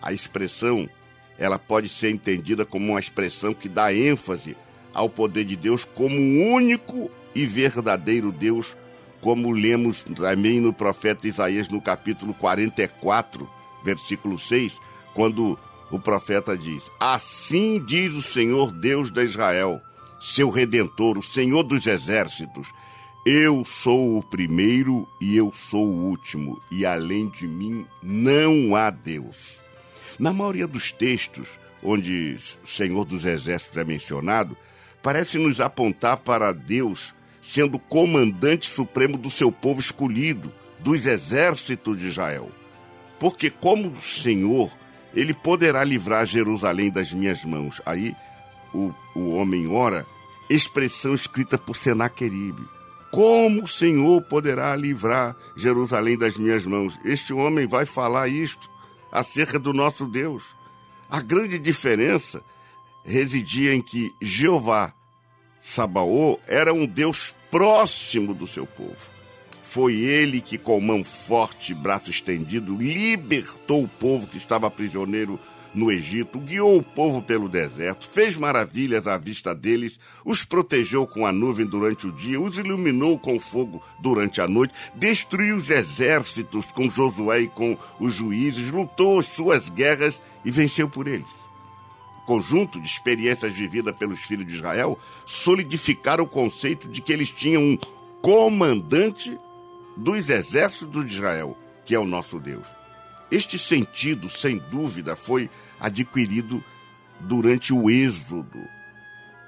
A 0.01 0.11
expressão, 0.11 0.89
ela 1.37 1.57
pode 1.57 1.87
ser 1.87 2.09
entendida 2.09 2.65
como 2.65 2.91
uma 2.91 2.99
expressão 2.99 3.53
que 3.53 3.69
dá 3.69 3.93
ênfase 3.93 4.57
ao 4.93 5.09
poder 5.09 5.45
de 5.45 5.55
Deus 5.55 5.85
como 5.85 6.17
único 6.53 7.09
e 7.33 7.45
verdadeiro 7.45 8.33
Deus, 8.33 8.75
como 9.21 9.49
lemos 9.49 10.03
também 10.03 10.59
no 10.59 10.73
profeta 10.73 11.29
Isaías 11.29 11.69
no 11.69 11.79
capítulo 11.79 12.33
44, 12.33 13.49
versículo 13.85 14.37
6, 14.37 14.73
quando 15.13 15.57
o 15.89 15.97
profeta 15.97 16.57
diz: 16.57 16.83
Assim 16.99 17.81
diz 17.85 18.13
o 18.15 18.21
Senhor 18.21 18.69
Deus 18.73 19.09
de 19.09 19.23
Israel, 19.23 19.81
seu 20.19 20.49
redentor, 20.49 21.17
o 21.17 21.23
Senhor 21.23 21.63
dos 21.63 21.87
exércitos: 21.87 22.71
Eu 23.25 23.63
sou 23.63 24.17
o 24.17 24.23
primeiro 24.23 25.07
e 25.21 25.35
eu 25.35 25.51
sou 25.53 25.87
o 25.87 26.05
último, 26.09 26.61
e 26.71 26.85
além 26.85 27.29
de 27.29 27.47
mim 27.47 27.85
não 28.01 28.75
há 28.75 28.89
Deus. 28.89 29.59
Na 30.17 30.33
maioria 30.33 30.67
dos 30.67 30.91
textos 30.91 31.47
onde 31.81 32.37
o 32.63 32.67
Senhor 32.67 33.05
dos 33.05 33.25
exércitos 33.25 33.77
é 33.77 33.83
mencionado, 33.83 34.57
parece 35.01 35.37
nos 35.37 35.59
apontar 35.59 36.17
para 36.17 36.51
Deus 36.51 37.13
sendo 37.41 37.79
comandante 37.79 38.69
supremo 38.69 39.17
do 39.17 39.29
seu 39.29 39.51
povo 39.51 39.79
escolhido, 39.79 40.53
dos 40.79 41.05
exércitos 41.05 41.97
de 41.97 42.07
Israel. 42.07 42.51
Porque, 43.17 43.49
como 43.49 43.95
Senhor, 44.01 44.71
ele 45.13 45.33
poderá 45.33 45.83
livrar 45.83 46.25
Jerusalém 46.25 46.91
das 46.91 47.11
minhas 47.11 47.43
mãos. 47.43 47.81
Aí 47.85 48.15
o, 48.73 48.93
o 49.15 49.35
homem 49.35 49.67
ora, 49.67 50.05
expressão 50.49 51.13
escrita 51.13 51.57
por 51.57 51.75
Senaqueribe. 51.75 52.67
Como 53.11 53.63
o 53.63 53.67
Senhor 53.67 54.21
poderá 54.23 54.75
livrar 54.75 55.35
Jerusalém 55.55 56.17
das 56.17 56.37
minhas 56.37 56.65
mãos? 56.65 56.99
Este 57.03 57.33
homem 57.33 57.67
vai 57.67 57.85
falar 57.85 58.27
isto 58.27 58.69
acerca 59.11 59.57
do 59.57 59.73
nosso 59.73 60.05
Deus. 60.05 60.43
A 61.09 61.21
grande 61.21 61.57
diferença 61.57 62.43
residia 63.03 63.73
em 63.73 63.81
que 63.81 64.13
Jeová 64.21 64.93
Sabaô 65.61 66.39
era 66.47 66.73
um 66.73 66.85
Deus 66.85 67.35
próximo 67.49 68.33
do 68.33 68.47
seu 68.47 68.65
povo. 68.65 68.97
Foi 69.63 69.93
ele 69.95 70.41
que, 70.41 70.57
com 70.57 70.79
mão 70.81 71.03
forte 71.03 71.71
e 71.71 71.75
braço 71.75 72.09
estendido, 72.09 72.75
libertou 72.75 73.83
o 73.83 73.87
povo 73.87 74.25
que 74.25 74.37
estava 74.37 74.69
prisioneiro 74.71 75.39
no 75.73 75.91
Egito, 75.91 76.39
guiou 76.39 76.77
o 76.77 76.83
povo 76.83 77.21
pelo 77.21 77.47
deserto, 77.47 78.07
fez 78.07 78.37
maravilhas 78.37 79.07
à 79.07 79.17
vista 79.17 79.53
deles, 79.53 79.99
os 80.25 80.43
protegeu 80.43 81.05
com 81.05 81.25
a 81.25 81.31
nuvem 81.31 81.65
durante 81.65 82.07
o 82.07 82.11
dia, 82.11 82.39
os 82.39 82.57
iluminou 82.57 83.17
com 83.17 83.39
fogo 83.39 83.81
durante 83.99 84.41
a 84.41 84.47
noite, 84.47 84.73
destruiu 84.95 85.57
os 85.57 85.69
exércitos 85.69 86.65
com 86.67 86.89
Josué 86.89 87.41
e 87.41 87.47
com 87.47 87.77
os 87.99 88.13
juízes, 88.13 88.71
lutou 88.71 89.19
as 89.19 89.27
suas 89.27 89.69
guerras 89.69 90.21
e 90.43 90.51
venceu 90.51 90.89
por 90.89 91.07
eles 91.07 91.39
conjunto 92.29 92.79
de 92.79 92.87
experiências 92.87 93.51
vividas 93.53 93.95
pelos 93.95 94.19
filhos 94.19 94.45
de 94.45 94.53
Israel 94.53 94.99
solidificaram 95.25 96.25
o 96.25 96.27
conceito 96.27 96.87
de 96.87 97.01
que 97.01 97.11
eles 97.11 97.31
tinham 97.31 97.63
um 97.63 97.77
comandante 98.21 99.35
dos 99.97 100.29
exércitos 100.29 101.07
de 101.07 101.13
Israel, 101.13 101.57
que 101.83 101.95
é 101.95 101.99
o 101.99 102.05
nosso 102.05 102.39
Deus. 102.39 102.78
Este 103.31 103.59
sentido, 103.59 104.29
sem 104.29 104.57
dúvida, 104.57 105.15
foi 105.15 105.49
adquirido 105.79 106.63
durante 107.19 107.73
o 107.73 107.89
Êxodo. 107.89 108.59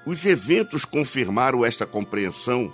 Os 0.04 0.24
eventos 0.24 0.84
confirmaram 0.84 1.64
esta 1.64 1.86
compreensão, 1.86 2.72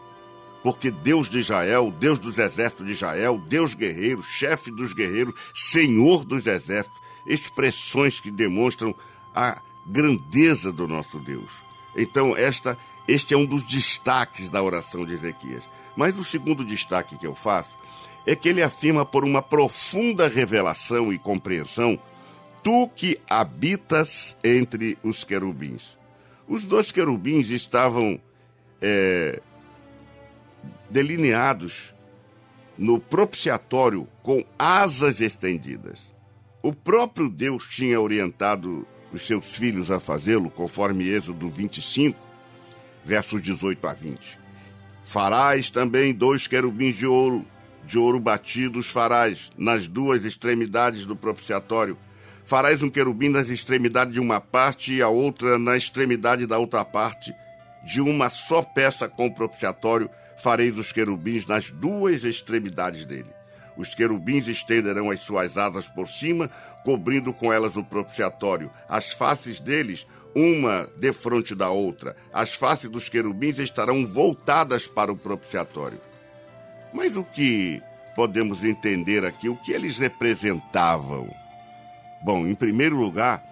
porque 0.62 0.90
Deus 0.90 1.28
de 1.28 1.38
Israel, 1.38 1.90
Deus 1.90 2.18
dos 2.18 2.38
exércitos 2.38 2.86
de 2.86 2.92
Israel, 2.92 3.38
Deus 3.38 3.74
guerreiro, 3.74 4.22
chefe 4.22 4.70
dos 4.70 4.92
guerreiros, 4.92 5.34
Senhor 5.54 6.24
dos 6.24 6.46
exércitos, 6.46 6.98
expressões 7.26 8.20
que 8.20 8.30
demonstram 8.30 8.94
a 9.34 9.60
grandeza 9.86 10.72
do 10.72 10.88
nosso 10.88 11.18
Deus. 11.18 11.50
Então, 11.96 12.36
esta, 12.36 12.78
este 13.06 13.34
é 13.34 13.36
um 13.36 13.46
dos 13.46 13.62
destaques 13.62 14.48
da 14.50 14.62
oração 14.62 15.04
de 15.04 15.14
Ezequias. 15.14 15.62
Mas 15.96 16.16
o 16.18 16.24
segundo 16.24 16.64
destaque 16.64 17.16
que 17.16 17.26
eu 17.26 17.34
faço 17.34 17.70
é 18.26 18.34
que 18.36 18.48
ele 18.48 18.62
afirma 18.62 19.04
por 19.04 19.24
uma 19.24 19.42
profunda 19.42 20.28
revelação 20.28 21.12
e 21.12 21.18
compreensão, 21.18 21.98
tu 22.62 22.88
que 22.88 23.18
habitas 23.28 24.36
entre 24.42 24.98
os 25.02 25.24
querubins. 25.24 25.96
Os 26.46 26.64
dois 26.64 26.92
querubins 26.92 27.50
estavam 27.50 28.20
é, 28.80 29.40
delineados 30.90 31.94
no 32.76 33.00
propiciatório 33.00 34.06
com 34.22 34.44
asas 34.58 35.20
estendidas. 35.20 36.12
O 36.62 36.72
próprio 36.72 37.28
Deus 37.28 37.66
tinha 37.66 38.00
orientado 38.00 38.86
os 39.12 39.26
seus 39.26 39.46
filhos 39.46 39.90
a 39.90 40.00
fazê-lo, 40.00 40.50
conforme 40.50 41.08
Êxodo 41.08 41.48
25, 41.48 42.18
versos 43.04 43.40
18 43.40 43.86
a 43.86 43.92
20. 43.92 44.38
Farás 45.04 45.70
também 45.70 46.12
dois 46.12 46.46
querubins 46.46 46.96
de 46.96 47.06
ouro, 47.06 47.44
de 47.88 47.98
ouro 47.98 48.20
batidos 48.20 48.86
farás 48.86 49.50
nas 49.56 49.88
duas 49.88 50.26
extremidades 50.26 51.06
do 51.06 51.16
propiciatório. 51.16 51.96
Farás 52.44 52.82
um 52.82 52.90
querubim 52.90 53.30
nas 53.30 53.48
extremidades 53.48 54.12
de 54.12 54.20
uma 54.20 54.42
parte 54.42 54.92
e 54.92 55.00
a 55.00 55.08
outra 55.08 55.58
na 55.58 55.74
extremidade 55.74 56.46
da 56.46 56.58
outra 56.58 56.84
parte. 56.84 57.34
De 57.82 58.02
uma 58.02 58.28
só 58.28 58.60
peça 58.60 59.08
com 59.08 59.26
o 59.26 59.34
propiciatório 59.34 60.10
fareis 60.36 60.76
os 60.76 60.92
querubins 60.92 61.46
nas 61.46 61.70
duas 61.70 62.24
extremidades 62.24 63.06
dele. 63.06 63.30
Os 63.74 63.94
querubins 63.94 64.48
estenderão 64.48 65.10
as 65.10 65.20
suas 65.20 65.56
asas 65.56 65.86
por 65.86 66.08
cima, 66.08 66.50
cobrindo 66.84 67.32
com 67.32 67.50
elas 67.50 67.74
o 67.76 67.82
propiciatório. 67.82 68.70
As 68.86 69.12
faces 69.12 69.60
deles, 69.60 70.06
uma 70.34 70.86
defronte 70.98 71.54
da 71.54 71.70
outra. 71.70 72.14
As 72.32 72.54
faces 72.54 72.90
dos 72.90 73.08
querubins 73.08 73.58
estarão 73.58 74.04
voltadas 74.04 74.86
para 74.86 75.10
o 75.10 75.16
propiciatório. 75.16 76.07
Mas 76.92 77.16
o 77.16 77.24
que 77.24 77.82
podemos 78.14 78.64
entender 78.64 79.24
aqui? 79.24 79.48
O 79.48 79.56
que 79.56 79.72
eles 79.72 79.98
representavam? 79.98 81.28
Bom, 82.22 82.46
em 82.46 82.54
primeiro 82.54 82.96
lugar, 82.96 83.44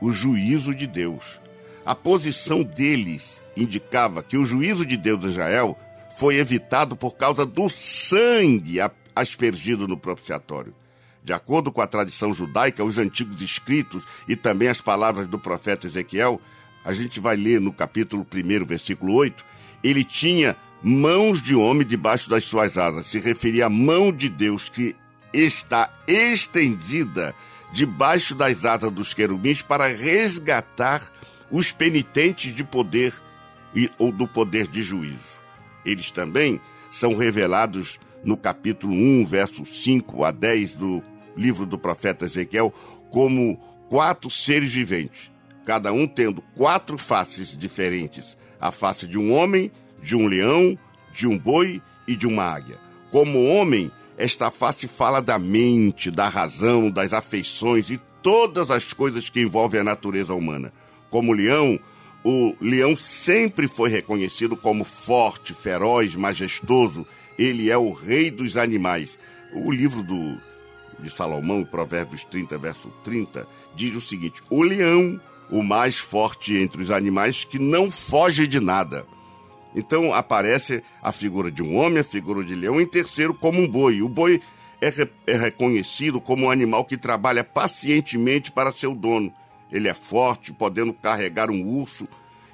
o 0.00 0.12
juízo 0.12 0.74
de 0.74 0.86
Deus. 0.86 1.40
A 1.84 1.94
posição 1.94 2.62
deles 2.62 3.42
indicava 3.56 4.22
que 4.22 4.36
o 4.36 4.44
juízo 4.44 4.86
de 4.86 4.96
Deus 4.96 5.20
de 5.20 5.28
Israel 5.28 5.78
foi 6.16 6.36
evitado 6.36 6.96
por 6.96 7.16
causa 7.16 7.44
do 7.44 7.68
sangue 7.68 8.78
aspergido 9.14 9.88
no 9.88 9.96
propiciatório. 9.96 10.74
De 11.22 11.32
acordo 11.32 11.72
com 11.72 11.80
a 11.80 11.86
tradição 11.86 12.32
judaica, 12.32 12.84
os 12.84 12.98
antigos 12.98 13.40
escritos 13.40 14.04
e 14.28 14.36
também 14.36 14.68
as 14.68 14.80
palavras 14.80 15.26
do 15.26 15.38
profeta 15.38 15.86
Ezequiel, 15.86 16.40
a 16.84 16.92
gente 16.92 17.18
vai 17.18 17.34
ler 17.34 17.60
no 17.60 17.72
capítulo 17.72 18.26
1, 18.32 18.64
versículo 18.64 19.14
8, 19.14 19.44
ele 19.82 20.04
tinha 20.04 20.54
mãos 20.84 21.40
de 21.40 21.54
homem 21.54 21.86
debaixo 21.86 22.28
das 22.28 22.44
suas 22.44 22.76
asas. 22.76 23.06
Se 23.06 23.18
referia 23.18 23.66
à 23.66 23.70
mão 23.70 24.12
de 24.12 24.28
Deus 24.28 24.68
que 24.68 24.94
está 25.32 25.90
estendida 26.06 27.34
debaixo 27.72 28.34
das 28.34 28.66
asas 28.66 28.90
dos 28.90 29.14
querubins 29.14 29.62
para 29.62 29.88
resgatar 29.88 31.02
os 31.50 31.72
penitentes 31.72 32.54
de 32.54 32.62
poder 32.62 33.14
e, 33.74 33.90
ou 33.98 34.12
do 34.12 34.28
poder 34.28 34.68
de 34.68 34.82
juízo. 34.82 35.40
Eles 35.86 36.10
também 36.10 36.60
são 36.90 37.16
revelados 37.16 37.98
no 38.22 38.36
capítulo 38.36 38.92
1, 38.92 39.24
versos 39.24 39.82
5 39.82 40.22
a 40.22 40.30
10 40.30 40.74
do 40.74 41.02
livro 41.34 41.64
do 41.64 41.78
profeta 41.78 42.26
Ezequiel, 42.26 42.72
como 43.10 43.56
quatro 43.88 44.30
seres 44.30 44.72
viventes, 44.72 45.30
cada 45.64 45.92
um 45.92 46.06
tendo 46.06 46.42
quatro 46.54 46.98
faces 46.98 47.56
diferentes: 47.56 48.36
a 48.60 48.70
face 48.70 49.06
de 49.06 49.18
um 49.18 49.32
homem, 49.32 49.70
de 50.04 50.14
um 50.14 50.28
leão, 50.28 50.78
de 51.12 51.26
um 51.26 51.36
boi 51.36 51.82
e 52.06 52.14
de 52.14 52.26
uma 52.26 52.44
águia. 52.44 52.78
Como 53.10 53.44
homem, 53.44 53.90
esta 54.16 54.50
face 54.50 54.86
fala 54.86 55.20
da 55.20 55.38
mente, 55.38 56.10
da 56.10 56.28
razão, 56.28 56.90
das 56.90 57.12
afeições 57.12 57.90
e 57.90 57.98
todas 58.22 58.70
as 58.70 58.92
coisas 58.92 59.28
que 59.28 59.40
envolvem 59.40 59.80
a 59.80 59.84
natureza 59.84 60.34
humana. 60.34 60.72
Como 61.10 61.32
leão, 61.32 61.80
o 62.22 62.54
leão 62.60 62.94
sempre 62.94 63.66
foi 63.66 63.90
reconhecido 63.90 64.56
como 64.56 64.84
forte, 64.84 65.52
feroz, 65.54 66.14
majestoso 66.14 67.04
ele 67.38 67.70
é 67.70 67.76
o 67.76 67.92
rei 67.92 68.30
dos 68.30 68.56
animais. 68.56 69.18
O 69.52 69.70
livro 69.70 70.02
do, 70.02 70.38
de 70.98 71.10
Salomão, 71.10 71.64
Provérbios 71.64 72.24
30, 72.24 72.56
verso 72.58 72.88
30, 73.02 73.46
diz 73.74 73.94
o 73.94 74.00
seguinte: 74.00 74.40
O 74.48 74.62
leão, 74.62 75.20
o 75.50 75.62
mais 75.62 75.96
forte 75.96 76.56
entre 76.56 76.82
os 76.82 76.90
animais, 76.90 77.44
que 77.44 77.58
não 77.58 77.90
foge 77.90 78.46
de 78.46 78.60
nada. 78.60 79.06
Então 79.74 80.12
aparece 80.12 80.82
a 81.02 81.10
figura 81.10 81.50
de 81.50 81.62
um 81.62 81.76
homem, 81.76 81.98
a 81.98 82.04
figura 82.04 82.44
de 82.44 82.54
leão, 82.54 82.80
em 82.80 82.86
terceiro, 82.86 83.34
como 83.34 83.60
um 83.60 83.68
boi. 83.68 84.02
O 84.02 84.08
boi 84.08 84.40
é, 84.80 84.88
re, 84.88 85.08
é 85.26 85.36
reconhecido 85.36 86.20
como 86.20 86.46
um 86.46 86.50
animal 86.50 86.84
que 86.84 86.96
trabalha 86.96 87.42
pacientemente 87.42 88.52
para 88.52 88.72
seu 88.72 88.94
dono. 88.94 89.32
Ele 89.72 89.88
é 89.88 89.94
forte, 89.94 90.52
podendo 90.52 90.92
carregar 90.92 91.50
um 91.50 91.62
urso 91.66 92.06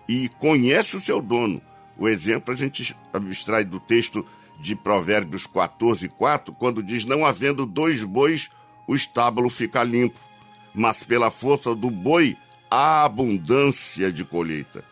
e 0.08 0.28
conhece 0.38 0.96
o 0.96 1.00
seu 1.00 1.20
dono. 1.20 1.60
O 1.98 2.08
exemplo 2.08 2.54
a 2.54 2.56
gente 2.56 2.96
abstrai 3.12 3.64
do 3.64 3.78
texto 3.78 4.24
de 4.58 4.74
Provérbios 4.74 5.46
14, 5.46 6.08
4, 6.08 6.54
quando 6.54 6.82
diz: 6.82 7.04
Não 7.04 7.26
havendo 7.26 7.66
dois 7.66 8.02
bois, 8.02 8.48
o 8.86 8.94
estábulo 8.94 9.50
fica 9.50 9.82
limpo, 9.82 10.18
mas 10.74 11.02
pela 11.02 11.30
força 11.30 11.74
do 11.74 11.90
boi 11.90 12.36
há 12.70 13.04
abundância 13.04 14.10
de 14.10 14.24
colheita. 14.24 14.84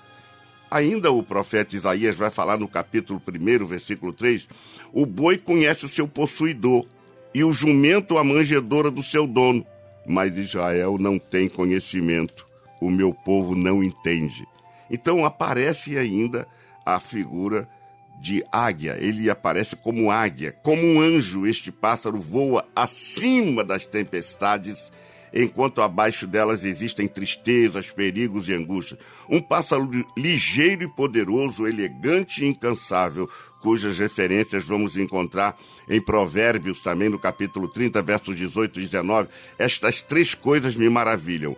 Ainda 0.71 1.11
o 1.11 1.23
profeta 1.23 1.75
Isaías 1.75 2.17
vai 2.17 2.31
falar 2.31 2.59
no 2.59 2.69
capítulo 2.69 3.21
1, 3.27 3.67
versículo 3.67 4.13
3: 4.13 4.47
O 4.93 5.07
boi 5.07 5.39
conhece 5.39 5.85
o 5.85 5.89
seu 5.89 6.07
possuidor, 6.07 6.85
e 7.35 7.45
o 7.45 7.53
jumento 7.53 8.19
a 8.19 8.25
manjedora 8.25 8.91
do 8.91 9.03
seu 9.03 9.27
dono. 9.27 9.65
Mas 10.07 10.37
Israel 10.37 10.97
não 10.99 11.19
tem 11.19 11.49
conhecimento, 11.49 12.47
o 12.81 12.91
meu 12.91 13.13
povo 13.13 13.55
não 13.55 13.83
entende. 13.83 14.47
Então 14.91 15.25
aparece 15.25 15.99
ainda 15.99 16.47
a 16.85 16.99
figura 16.99 17.69
de 18.21 18.45
águia. 18.51 18.97
Ele 18.99 19.31
aparece 19.31 19.77
como 19.77 20.11
águia, 20.11 20.53
como 20.63 20.83
um 20.83 21.01
anjo. 21.01 21.47
Este 21.47 21.71
pássaro 21.71 22.19
voa 22.19 22.67
acima 22.75 23.63
das 23.63 23.85
tempestades, 23.85 24.91
enquanto 25.33 25.83
abaixo 25.83 26.27
delas 26.27 26.65
existem 26.65 27.07
tristezas, 27.07 27.91
perigos 27.91 28.49
e 28.49 28.53
angústias. 28.53 29.01
Um 29.29 29.41
pássaro 29.41 29.89
ligeiro 30.17 30.85
e 30.85 30.89
poderoso, 30.89 31.67
elegante 31.67 32.45
e 32.45 32.49
incansável, 32.49 33.29
cujas 33.61 33.99
referências 33.99 34.65
vamos 34.65 34.97
encontrar 34.97 35.57
em 35.89 36.01
Provérbios, 36.01 36.81
também 36.81 37.09
no 37.09 37.19
capítulo 37.19 37.69
30, 37.69 38.03
versos 38.03 38.37
18 38.37 38.81
e 38.81 38.85
19. 38.85 39.29
Estas 39.59 40.03
três 40.03 40.35
coisas 40.35 40.77
me 40.77 40.89
maravilham. 40.89 41.57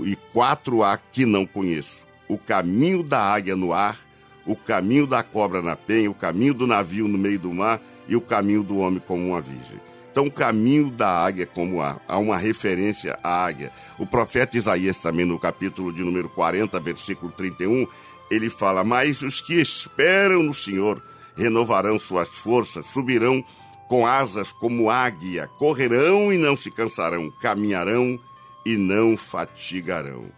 E 0.00 0.14
quatro 0.32 0.82
há 0.82 0.98
que 0.98 1.24
não 1.24 1.46
conheço: 1.46 2.04
o 2.28 2.36
caminho 2.36 3.02
da 3.02 3.20
águia 3.20 3.56
no 3.56 3.72
ar 3.72 4.06
o 4.46 4.54
caminho 4.54 5.06
da 5.06 5.22
cobra 5.22 5.60
na 5.60 5.74
penha, 5.74 6.10
o 6.10 6.14
caminho 6.14 6.54
do 6.54 6.66
navio 6.66 7.08
no 7.08 7.18
meio 7.18 7.38
do 7.38 7.52
mar 7.52 7.80
e 8.06 8.14
o 8.14 8.20
caminho 8.20 8.62
do 8.62 8.78
homem 8.78 9.02
como 9.04 9.26
uma 9.26 9.40
virgem. 9.40 9.80
Então, 10.16 10.28
o 10.28 10.32
caminho 10.32 10.90
da 10.90 11.10
águia 11.10 11.44
como 11.44 11.82
há, 11.82 12.00
há 12.08 12.16
uma 12.16 12.38
referência 12.38 13.18
à 13.22 13.44
águia. 13.44 13.70
O 13.98 14.06
profeta 14.06 14.56
Isaías 14.56 14.96
também 14.96 15.26
no 15.26 15.38
capítulo 15.38 15.92
de 15.92 16.02
número 16.02 16.26
40, 16.30 16.80
versículo 16.80 17.30
31, 17.30 17.86
ele 18.30 18.48
fala: 18.48 18.82
"Mas 18.82 19.20
os 19.20 19.42
que 19.42 19.60
esperam 19.60 20.42
no 20.42 20.54
Senhor 20.54 21.02
renovarão 21.36 21.98
suas 21.98 22.28
forças, 22.28 22.86
subirão 22.86 23.44
com 23.88 24.06
asas 24.06 24.52
como 24.52 24.88
águia, 24.88 25.48
correrão 25.58 26.32
e 26.32 26.38
não 26.38 26.56
se 26.56 26.70
cansarão, 26.70 27.30
caminharão 27.30 28.18
e 28.64 28.74
não 28.74 29.18
fatigarão." 29.18 30.30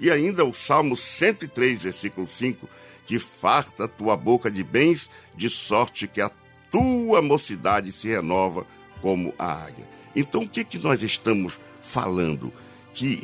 E 0.00 0.10
ainda 0.10 0.46
o 0.46 0.54
Salmo 0.54 0.96
103, 0.96 1.82
versículo 1.82 2.26
5, 2.26 2.66
que 3.04 3.18
farta 3.18 3.86
tua 3.86 4.16
boca 4.16 4.50
de 4.50 4.64
bens, 4.64 5.10
de 5.36 5.50
sorte 5.50 6.08
que 6.08 6.22
a 6.22 6.30
tua 6.70 7.20
mocidade 7.20 7.92
se 7.92 8.08
renova 8.08 8.66
como 9.00 9.34
a 9.38 9.64
águia. 9.64 9.88
Então, 10.14 10.42
o 10.42 10.48
que, 10.48 10.64
que 10.64 10.78
nós 10.78 11.02
estamos 11.02 11.58
falando? 11.82 12.52
Que 12.94 13.20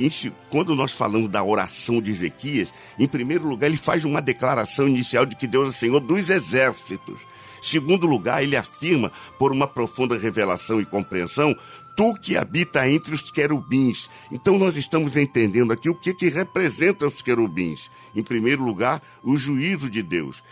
quando 0.50 0.74
nós 0.74 0.92
falamos 0.92 1.30
da 1.30 1.42
oração 1.42 2.00
de 2.00 2.10
Ezequias, 2.10 2.72
em 2.98 3.08
primeiro 3.08 3.48
lugar, 3.48 3.68
ele 3.68 3.78
faz 3.78 4.04
uma 4.04 4.20
declaração 4.20 4.86
inicial 4.86 5.24
de 5.24 5.34
que 5.34 5.46
Deus 5.46 5.74
é 5.74 5.78
Senhor 5.78 6.00
dos 6.00 6.28
exércitos. 6.28 7.18
Segundo 7.62 8.06
lugar, 8.06 8.42
ele 8.42 8.56
afirma, 8.56 9.12
por 9.38 9.52
uma 9.52 9.68
profunda 9.68 10.18
revelação 10.18 10.80
e 10.80 10.84
compreensão, 10.84 11.56
tu 11.96 12.12
que 12.14 12.36
habita 12.36 12.88
entre 12.88 13.14
os 13.14 13.30
querubins. 13.30 14.10
Então 14.30 14.58
nós 14.58 14.76
estamos 14.76 15.16
entendendo 15.16 15.72
aqui 15.72 15.88
o 15.88 15.94
que, 15.94 16.12
que 16.12 16.28
representa 16.28 17.06
os 17.06 17.22
querubins. 17.22 17.88
Em 18.14 18.22
primeiro 18.22 18.64
lugar, 18.64 19.00
o 19.22 19.36
juízo 19.36 19.88
de 19.88 20.02
Deus. 20.02 20.42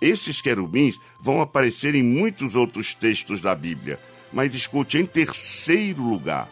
Esses 0.00 0.40
querubins 0.40 0.98
vão 1.20 1.40
aparecer 1.40 1.94
em 1.94 2.02
muitos 2.02 2.54
outros 2.54 2.94
textos 2.94 3.40
da 3.40 3.54
Bíblia. 3.54 4.00
Mas 4.34 4.52
escute, 4.52 4.98
em 4.98 5.06
terceiro 5.06 6.02
lugar, 6.02 6.50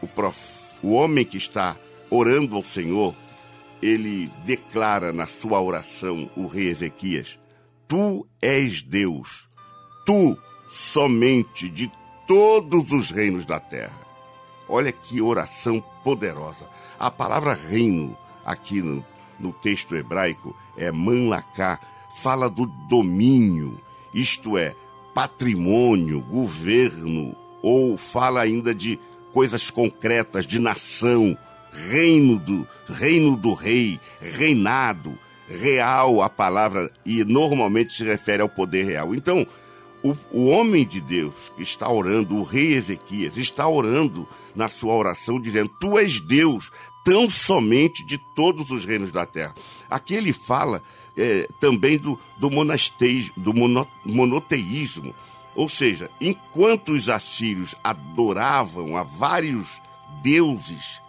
o, 0.00 0.08
prof... 0.08 0.38
o 0.82 0.94
homem 0.94 1.26
que 1.26 1.36
está 1.36 1.76
orando 2.08 2.56
ao 2.56 2.64
Senhor, 2.64 3.14
ele 3.82 4.30
declara 4.46 5.12
na 5.12 5.26
sua 5.26 5.60
oração, 5.60 6.30
o 6.34 6.46
rei 6.46 6.68
Ezequias: 6.68 7.38
Tu 7.86 8.26
és 8.40 8.80
Deus, 8.80 9.46
tu 10.06 10.38
somente 10.70 11.68
de 11.68 11.92
todos 12.26 12.90
os 12.92 13.10
reinos 13.10 13.44
da 13.44 13.60
terra. 13.60 14.00
Olha 14.66 14.90
que 14.90 15.20
oração 15.20 15.84
poderosa. 16.02 16.66
A 16.98 17.10
palavra 17.10 17.52
reino, 17.52 18.16
aqui 18.42 18.80
no, 18.80 19.04
no 19.38 19.52
texto 19.52 19.94
hebraico, 19.94 20.56
é 20.78 20.90
manlaká, 20.90 21.78
fala 22.16 22.48
do 22.48 22.64
domínio, 22.88 23.78
isto 24.14 24.56
é, 24.56 24.74
patrimônio, 25.14 26.20
governo, 26.22 27.34
ou 27.62 27.96
fala 27.96 28.40
ainda 28.40 28.74
de 28.74 28.98
coisas 29.32 29.70
concretas, 29.70 30.46
de 30.46 30.58
nação, 30.58 31.36
reino 31.72 32.38
do, 32.38 32.66
reino 32.88 33.36
do 33.36 33.54
rei, 33.54 34.00
reinado, 34.20 35.18
real 35.46 36.22
a 36.22 36.28
palavra, 36.28 36.90
e 37.04 37.24
normalmente 37.24 37.92
se 37.92 38.04
refere 38.04 38.42
ao 38.42 38.48
poder 38.48 38.84
real. 38.84 39.14
Então, 39.14 39.46
o, 40.02 40.16
o 40.30 40.46
homem 40.46 40.86
de 40.86 41.00
Deus 41.00 41.34
que 41.56 41.62
está 41.62 41.90
orando, 41.90 42.36
o 42.36 42.42
rei 42.42 42.74
Ezequias, 42.74 43.36
está 43.36 43.68
orando 43.68 44.26
na 44.54 44.68
sua 44.68 44.94
oração, 44.94 45.40
dizendo: 45.40 45.70
Tu 45.80 45.98
és 45.98 46.20
Deus, 46.20 46.70
tão 47.04 47.28
somente 47.28 48.04
de 48.04 48.18
todos 48.34 48.70
os 48.70 48.84
reinos 48.84 49.12
da 49.12 49.26
terra. 49.26 49.54
Aqui 49.90 50.14
ele 50.14 50.32
fala 50.32 50.82
é, 51.16 51.48
também 51.60 51.98
do, 51.98 52.18
do, 52.38 52.50
monasteis, 52.50 53.30
do 53.36 53.52
mono, 53.52 53.86
monoteísmo. 54.04 55.14
Ou 55.54 55.68
seja, 55.68 56.10
enquanto 56.20 56.92
os 56.92 57.08
assírios 57.08 57.74
adoravam 57.82 58.96
a 58.96 59.02
vários 59.02 59.80
deuses, 60.22 61.00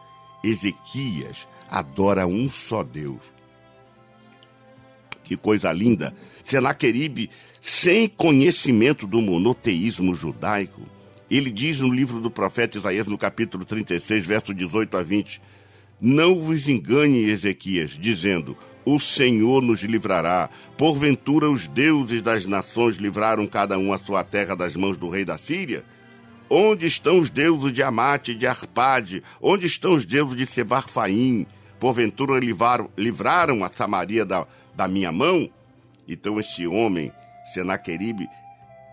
Ezequias 0.44 1.48
adora 1.70 2.26
um 2.26 2.50
só 2.50 2.84
Deus. 2.84 3.22
Que 5.24 5.38
coisa 5.38 5.72
linda! 5.72 6.14
Senaqueribe 6.44 7.30
sem 7.62 8.10
conhecimento 8.10 9.06
do 9.06 9.22
monoteísmo 9.22 10.16
judaico. 10.16 10.82
Ele 11.30 11.50
diz 11.50 11.80
no 11.80 11.94
livro 11.94 12.20
do 12.20 12.30
profeta 12.30 12.78
Isaías, 12.78 13.08
no 13.08 13.18
capítulo 13.18 13.64
36, 13.64 14.26
verso 14.26 14.54
18 14.54 14.98
a 14.98 15.04
20: 15.04 15.40
Não 16.02 16.40
vos 16.40 16.68
engane, 16.68 17.30
Ezequias, 17.30 17.92
dizendo: 17.92 18.58
O 18.84 19.00
Senhor 19.00 19.62
nos 19.62 19.84
livrará. 19.84 20.50
Porventura 20.76 21.48
os 21.48 21.68
deuses 21.68 22.24
das 22.24 22.48
nações 22.48 22.96
livraram 22.96 23.46
cada 23.46 23.78
um 23.78 23.94
a 23.94 24.00
sua 24.00 24.24
terra 24.24 24.56
das 24.56 24.76
mãos 24.76 24.98
do 24.98 25.08
rei 25.10 25.24
da 25.24 25.38
Síria? 25.38 25.86
Onde 26.50 26.88
estão 26.88 27.20
os 27.20 27.30
deuses 27.30 27.72
de 27.72 27.84
Amate 27.84 28.34
de 28.34 28.48
Arpade? 28.48 29.22
Onde 29.40 29.68
estão 29.68 29.94
os 29.94 30.04
deuses 30.04 30.36
de 30.36 30.48
Sebarfaim? 30.48 31.46
Porventura 31.80 32.40
livraram, 32.40 32.90
livraram 32.98 33.64
a 33.64 33.70
Samaria 33.70 34.26
da, 34.26 34.48
da 34.76 34.88
minha 34.88 35.12
mão? 35.12 35.48
Então 36.08 36.40
esse 36.40 36.66
homem 36.66 37.12
Senaqueribe 37.54 38.28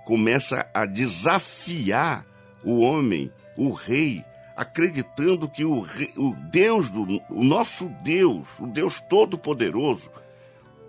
começa 0.04 0.68
a 0.74 0.84
desafiar 0.84 2.26
o 2.62 2.80
homem, 2.80 3.32
o 3.56 3.72
rei, 3.72 4.24
acreditando 4.58 5.48
que 5.48 5.64
o, 5.64 5.86
o 6.16 6.34
Deus, 6.50 6.90
do, 6.90 7.22
o 7.30 7.44
nosso 7.44 7.88
Deus, 8.02 8.44
o 8.58 8.66
Deus 8.66 9.00
Todo-Poderoso, 9.02 10.10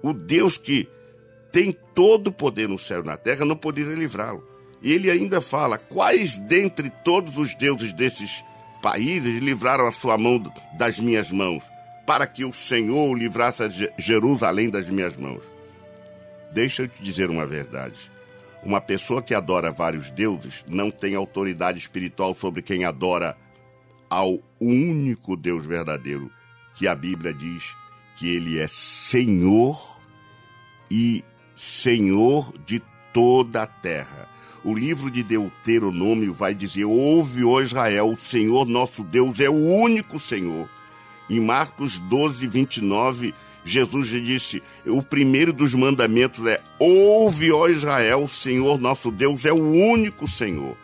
o 0.02 0.12
Deus 0.12 0.58
que 0.58 0.90
tem 1.52 1.72
todo 1.94 2.28
o 2.28 2.34
poder 2.34 2.68
no 2.68 2.80
céu 2.80 3.04
e 3.04 3.06
na 3.06 3.16
terra, 3.16 3.46
não 3.46 3.56
poderia 3.56 3.94
livrá-lo. 3.94 4.44
E 4.82 4.92
ele 4.92 5.12
ainda 5.12 5.40
fala: 5.40 5.78
quais 5.78 6.40
dentre 6.40 6.90
todos 6.90 7.38
os 7.38 7.54
deuses 7.54 7.94
desses 7.94 8.44
países 8.82 9.38
livraram 9.38 9.86
a 9.86 9.92
sua 9.92 10.18
mão 10.18 10.42
das 10.76 11.00
minhas 11.00 11.32
mãos, 11.32 11.64
para 12.08 12.26
que 12.26 12.44
o 12.44 12.52
Senhor 12.52 13.16
livrasse 13.16 13.62
Jerusalém 14.00 14.72
das 14.72 14.90
minhas 14.90 15.16
mãos? 15.16 15.44
Deixa 16.52 16.84
eu 16.84 16.88
te 16.88 17.04
dizer 17.04 17.30
uma 17.30 17.46
verdade. 17.46 18.00
Uma 18.64 18.82
pessoa 18.82 19.22
que 19.22 19.36
adora 19.36 19.70
vários 19.70 20.10
deuses 20.10 20.66
não 20.68 20.90
tem 20.90 21.14
autoridade 21.14 21.78
espiritual 21.78 22.34
sobre 22.34 22.64
quem 22.64 22.84
adora 22.84 23.38
ao 24.10 24.40
único 24.60 25.38
Deus 25.38 25.66
verdadeiro, 25.66 26.32
que 26.76 26.88
a 26.88 26.96
Bíblia 26.96 27.34
diz 27.34 27.64
que 28.18 28.30
ele 28.30 28.58
é 28.58 28.68
Senhor 28.68 30.00
e 30.90 31.24
Senhor 31.56 32.54
de 32.66 32.82
toda 33.14 33.64
a 33.64 33.68
terra. 33.68 34.28
O 34.64 34.74
livro 34.74 35.10
de 35.10 35.24
Deuteronômio 35.24 36.34
vai 36.34 36.54
dizer: 36.54 36.86
Ouve, 36.86 37.44
ó 37.44 37.62
Israel, 37.62 38.12
o 38.12 38.18
Senhor 38.18 38.66
nosso 38.66 39.04
Deus 39.04 39.40
é 39.40 39.50
o 39.50 39.54
único 39.54 40.20
Senhor. 40.20 40.70
Em 41.30 41.40
Marcos 41.40 41.98
12, 42.00 42.48
29, 42.48 43.34
Jesus 43.64 44.10
disse: 44.10 44.64
o 44.86 45.02
primeiro 45.02 45.54
dos 45.54 45.74
mandamentos 45.76 46.46
é: 46.48 46.62
Ouve, 46.80 47.52
ó 47.52 47.68
Israel, 47.68 48.24
o 48.24 48.30
Senhor 48.30 48.80
nosso 48.80 49.12
Deus 49.12 49.46
é 49.46 49.54
o 49.54 49.62
único 49.62 50.28
Senhor. 50.28 50.76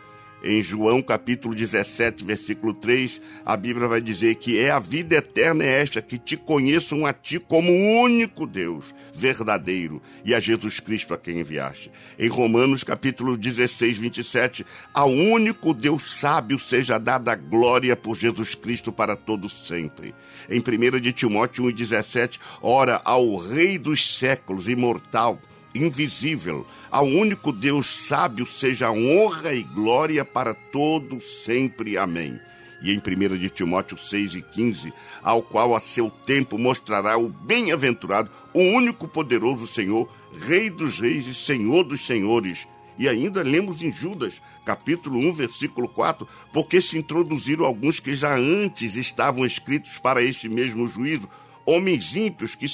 Em 0.48 0.62
João 0.62 1.02
capítulo 1.02 1.56
17, 1.56 2.24
versículo 2.24 2.72
3, 2.72 3.20
a 3.44 3.56
Bíblia 3.56 3.88
vai 3.88 4.00
dizer 4.00 4.36
que 4.36 4.60
é 4.60 4.70
a 4.70 4.78
vida 4.78 5.16
eterna 5.16 5.64
é 5.64 5.82
esta, 5.82 6.00
que 6.00 6.16
te 6.20 6.36
conheçam 6.36 7.04
a 7.04 7.12
ti 7.12 7.40
como 7.40 7.72
único 7.72 8.46
Deus 8.46 8.94
verdadeiro 9.12 10.00
e 10.24 10.32
a 10.32 10.38
Jesus 10.38 10.78
Cristo 10.78 11.12
a 11.12 11.18
quem 11.18 11.40
enviaste. 11.40 11.90
Em 12.16 12.28
Romanos 12.28 12.84
capítulo 12.84 13.36
16, 13.36 13.98
27, 13.98 14.64
ao 14.94 15.10
único 15.10 15.74
Deus 15.74 16.16
sábio 16.20 16.60
seja 16.60 16.96
dada 16.96 17.32
a 17.32 17.34
glória 17.36 17.96
por 17.96 18.14
Jesus 18.14 18.54
Cristo 18.54 18.92
para 18.92 19.16
todo 19.16 19.48
sempre. 19.48 20.14
Em 20.48 20.60
1 20.60 21.00
de 21.00 21.12
Timóteo 21.12 21.64
1,17, 21.64 22.38
ora 22.62 23.00
ao 23.04 23.36
Rei 23.36 23.78
dos 23.78 24.16
séculos, 24.16 24.68
imortal, 24.68 25.40
invisível, 25.76 26.66
ao 26.90 27.06
único 27.06 27.52
Deus 27.52 27.86
sábio 28.08 28.46
seja 28.46 28.90
honra 28.90 29.52
e 29.52 29.62
glória 29.62 30.24
para 30.24 30.54
todo 30.54 31.20
sempre. 31.20 31.96
Amém. 31.96 32.38
E 32.82 32.92
em 32.92 32.98
1 32.98 33.38
de 33.38 33.48
Timóteo 33.48 33.98
6 33.98 34.34
e 34.34 34.42
15, 34.42 34.92
ao 35.22 35.42
qual 35.42 35.74
a 35.74 35.80
seu 35.80 36.10
tempo 36.10 36.58
mostrará 36.58 37.16
o 37.16 37.28
bem-aventurado, 37.28 38.30
o 38.52 38.60
único 38.60 39.08
poderoso 39.08 39.66
Senhor, 39.66 40.08
Rei 40.42 40.68
dos 40.68 41.00
reis 41.00 41.26
e 41.26 41.34
Senhor 41.34 41.84
dos 41.84 42.04
senhores. 42.04 42.68
E 42.98 43.08
ainda 43.08 43.42
lemos 43.42 43.82
em 43.82 43.92
Judas, 43.92 44.34
capítulo 44.64 45.18
1, 45.18 45.32
versículo 45.32 45.88
4, 45.88 46.26
porque 46.52 46.80
se 46.80 46.98
introduziram 46.98 47.64
alguns 47.64 48.00
que 48.00 48.14
já 48.14 48.34
antes 48.36 48.96
estavam 48.96 49.44
escritos 49.44 49.98
para 49.98 50.22
este 50.22 50.48
mesmo 50.48 50.88
juízo, 50.88 51.28
homens 51.64 52.14
ímpios 52.14 52.54
que, 52.54 52.66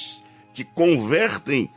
que 0.53 0.63
convertem 0.63 1.69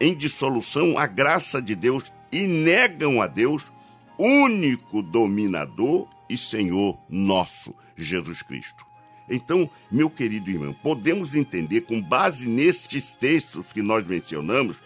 em 0.00 0.14
dissolução 0.14 0.98
a 0.98 1.06
graça 1.06 1.60
de 1.60 1.74
Deus 1.74 2.12
e 2.32 2.46
negam 2.46 3.20
a 3.20 3.26
Deus, 3.26 3.70
único 4.18 5.02
dominador 5.02 6.08
e 6.28 6.38
Senhor 6.38 6.98
nosso, 7.08 7.74
Jesus 7.96 8.42
Cristo. 8.42 8.86
Então, 9.28 9.70
meu 9.90 10.10
querido 10.10 10.50
irmão, 10.50 10.72
podemos 10.72 11.34
entender, 11.34 11.82
com 11.82 12.00
base 12.00 12.48
nestes 12.48 13.14
textos 13.14 13.66
que 13.72 13.80
nós 13.80 14.04
mencionamos, 14.04 14.76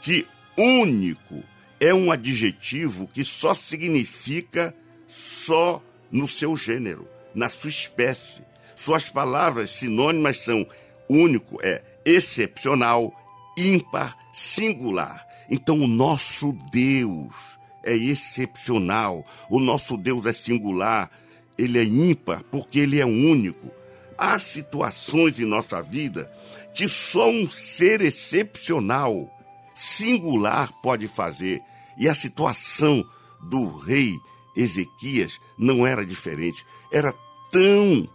que 0.00 0.26
único 0.56 1.42
é 1.78 1.92
um 1.92 2.10
adjetivo 2.10 3.06
que 3.08 3.22
só 3.22 3.52
significa 3.52 4.74
só 5.06 5.82
no 6.10 6.26
seu 6.26 6.56
gênero, 6.56 7.06
na 7.34 7.48
sua 7.48 7.70
espécie. 7.70 8.42
Suas 8.74 9.10
palavras 9.10 9.70
sinônimas 9.70 10.38
são 10.38 10.66
único, 11.08 11.58
é 11.62 11.82
excepcional, 12.04 13.14
ímpar, 13.56 14.16
singular. 14.32 15.26
Então, 15.50 15.80
o 15.80 15.86
nosso 15.86 16.52
Deus 16.70 17.58
é 17.84 17.94
excepcional, 17.94 19.26
o 19.50 19.58
nosso 19.58 19.96
Deus 19.96 20.24
é 20.26 20.32
singular, 20.32 21.10
ele 21.58 21.78
é 21.78 21.84
ímpar 21.84 22.42
porque 22.44 22.78
ele 22.78 23.00
é 23.00 23.04
único. 23.04 23.70
Há 24.16 24.38
situações 24.38 25.38
em 25.38 25.44
nossa 25.44 25.82
vida 25.82 26.30
que 26.74 26.88
só 26.88 27.28
um 27.28 27.48
ser 27.48 28.00
excepcional, 28.00 29.30
singular 29.74 30.72
pode 30.82 31.06
fazer. 31.08 31.60
E 31.98 32.08
a 32.08 32.14
situação 32.14 33.04
do 33.42 33.76
rei 33.76 34.14
Ezequias 34.56 35.38
não 35.58 35.86
era 35.86 36.04
diferente. 36.04 36.64
Era 36.92 37.12
tão, 37.50 38.08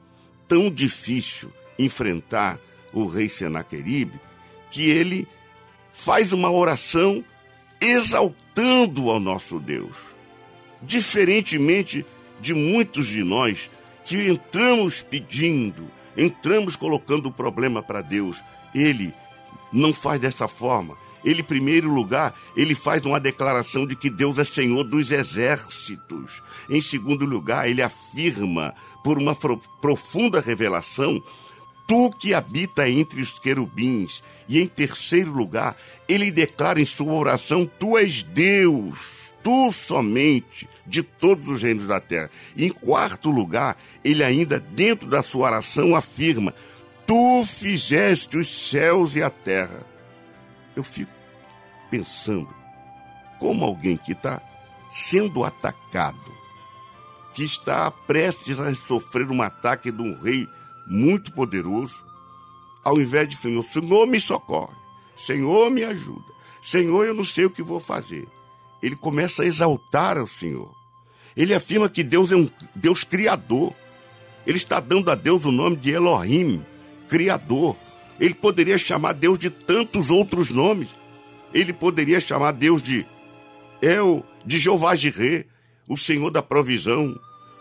tão 0.48 0.70
difícil 0.70 1.52
enfrentar 1.78 2.60
o 2.94 3.06
rei 3.08 3.30
Senaqueribe 3.30 4.20
que 4.72 4.90
ele 4.90 5.28
faz 5.98 6.32
uma 6.32 6.52
oração 6.52 7.26
exaltando 7.82 9.10
ao 9.10 9.20
nosso 9.20 9.60
Deus. 9.60 9.96
Diferentemente 10.82 12.06
de 12.40 12.54
muitos 12.54 13.08
de 13.08 13.24
nós 13.24 13.70
que 14.06 14.30
entramos 14.30 15.02
pedindo, 15.02 15.90
entramos 16.16 16.76
colocando 16.76 17.26
o 17.26 17.32
problema 17.32 17.82
para 17.82 18.02
Deus, 18.02 18.42
ele 18.74 19.12
não 19.74 19.92
faz 19.92 20.22
dessa 20.22 20.48
forma. 20.48 20.96
Ele, 21.26 21.42
em 21.42 21.44
primeiro 21.44 21.90
lugar, 21.90 22.34
ele 22.56 22.76
faz 22.76 23.04
uma 23.04 23.20
declaração 23.20 23.86
de 23.86 23.96
que 23.96 24.10
Deus 24.10 24.38
é 24.38 24.44
Senhor 24.44 24.84
dos 24.84 25.12
exércitos. 25.12 26.44
Em 26.70 26.80
segundo 26.80 27.26
lugar, 27.26 27.68
ele 27.68 27.82
afirma, 27.82 28.74
por 29.04 29.18
uma 29.18 29.36
profunda 29.36 30.40
revelação, 30.40 31.22
tu 31.88 32.12
que 32.12 32.34
habita 32.34 32.88
entre 32.90 33.22
os 33.22 33.40
querubins. 33.40 34.22
E 34.48 34.60
em 34.60 34.68
terceiro 34.68 35.32
lugar, 35.32 35.76
ele 36.08 36.30
declara 36.30 36.82
em 36.82 36.86
sua 36.86 37.14
oração: 37.14 37.66
Tu 37.80 37.98
és 37.98 38.22
Deus, 38.22 39.34
tu 39.42 39.72
somente, 39.72 40.70
de 40.86 41.02
todos 41.02 41.48
os 41.48 41.62
reinos 41.64 41.88
da 41.88 42.00
terra. 42.00 42.30
E 42.56 42.66
em 42.66 42.70
quarto 42.70 43.32
lugar, 43.32 43.78
ele 44.04 44.24
ainda, 44.24 44.60
dentro 44.60 45.10
da 45.10 45.24
sua 45.24 45.48
oração, 45.48 45.96
afirma: 45.96 46.54
Tu 47.08 47.44
fizeste 47.46 48.38
os 48.38 48.70
céus 48.70 49.16
e 49.16 49.24
a 49.24 49.30
terra. 49.30 49.86
Eu 50.76 50.84
fico 50.84 51.12
pensando 51.90 52.54
como 53.40 53.64
alguém 53.64 53.98
que 53.98 54.12
está 54.12 54.42
sendo 54.90 55.44
atacado, 55.44 56.32
que 57.34 57.44
está 57.44 57.90
prestes 57.90 58.60
a 58.60 58.74
sofrer 58.76 59.32
um 59.32 59.42
ataque 59.42 59.92
de 59.92 60.02
um 60.02 60.20
rei 60.22 60.48
muito 60.90 61.32
poderoso, 61.32 62.04
ao 62.84 63.00
invés 63.00 63.28
de 63.28 63.36
Senhor, 63.36 63.64
Senhor 63.64 64.08
me 64.08 64.20
socorre, 64.20 64.76
Senhor 65.16 65.70
me 65.70 65.84
ajuda, 65.84 66.34
Senhor 66.62 67.06
eu 67.06 67.14
não 67.14 67.24
sei 67.24 67.46
o 67.46 67.50
que 67.50 67.62
vou 67.62 67.80
fazer. 67.80 68.28
Ele 68.82 68.96
começa 68.96 69.44
a 69.44 69.46
exaltar 69.46 70.18
ao 70.18 70.28
Senhor. 70.28 70.72
Ele 71.36 71.54
afirma 71.54 71.90
que 71.90 72.04
Deus 72.04 72.32
é 72.32 72.36
um 72.36 72.50
Deus 72.76 73.04
criador. 73.04 73.74
Ele 74.46 74.58
está 74.58 74.80
dando 74.80 75.12
a 75.12 75.16
Deus 75.16 75.46
o 75.46 75.52
nome 75.52 75.76
de 75.76 75.92
Elohim, 75.92 76.64
criador. 77.08 77.76
Ele 78.20 78.34
poderia 78.34 78.78
chamar 78.78 79.14
Deus 79.14 79.38
de 79.38 79.50
tantos 79.50 80.10
outros 80.10 80.50
nomes. 80.50 80.90
Ele 81.54 81.74
poderia 81.74 82.20
chamar 82.20 82.52
Deus 82.52 82.82
de 82.82 83.06
El, 83.82 84.26
de 84.46 84.58
Jeová 84.58 84.96
Jirê, 84.96 85.46
o 85.88 85.98
Senhor 85.98 86.32
da 86.32 86.42
provisão, 86.42 87.18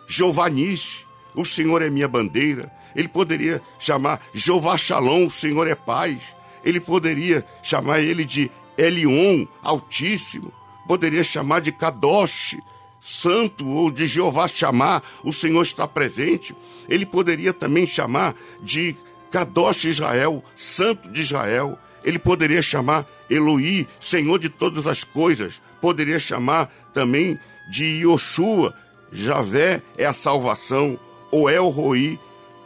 Jeová 0.09 0.49
Nis, 0.49 1.05
o 1.35 1.45
Senhor 1.45 1.83
é 1.83 1.91
minha 1.91 2.09
bandeira, 2.09 2.73
ele 2.97 3.09
poderia 3.09 3.63
chamar 3.79 4.21
Jeová 4.33 4.79
Shalom, 4.79 5.27
o 5.27 5.31
Senhor 5.31 5.69
é 5.69 5.75
paz. 5.75 6.17
Ele 6.65 6.81
poderia 6.81 7.45
chamar 7.63 8.01
ele 8.01 8.25
de 8.25 8.51
Elion, 8.77 9.47
Altíssimo. 9.63 10.51
Poderia 10.89 11.23
chamar 11.23 11.61
de 11.61 11.71
Kadosh, 11.71 12.57
Santo, 12.99 13.69
ou 13.69 13.91
de 13.91 14.07
Jeová 14.07 14.49
chamar, 14.49 15.03
o 15.23 15.33
Senhor 15.33 15.63
está 15.63 15.87
presente. 15.87 16.57
Ele 16.89 17.05
poderia 17.05 17.53
também 17.53 17.87
chamar 17.87 18.35
de 18.63 18.97
Kadosh 19.31 19.85
Israel, 19.85 20.43
Santo 20.57 21.11
de 21.11 21.21
Israel. 21.21 21.79
Ele 22.03 22.19
poderia 22.19 22.63
chamar 22.63 23.07
Eloí, 23.29 23.87
Senhor 24.01 24.39
de 24.39 24.49
todas 24.49 24.87
as 24.87 25.05
coisas. 25.05 25.61
Poderia 25.83 26.19
chamar 26.19 26.73
também 26.95 27.39
de 27.71 27.85
Yoshua, 27.85 28.75
Javé 29.13 29.83
é 29.99 30.07
a 30.07 30.13
salvação, 30.13 30.99
ou 31.31 31.51
El 31.51 31.69
Roi, 31.69 32.19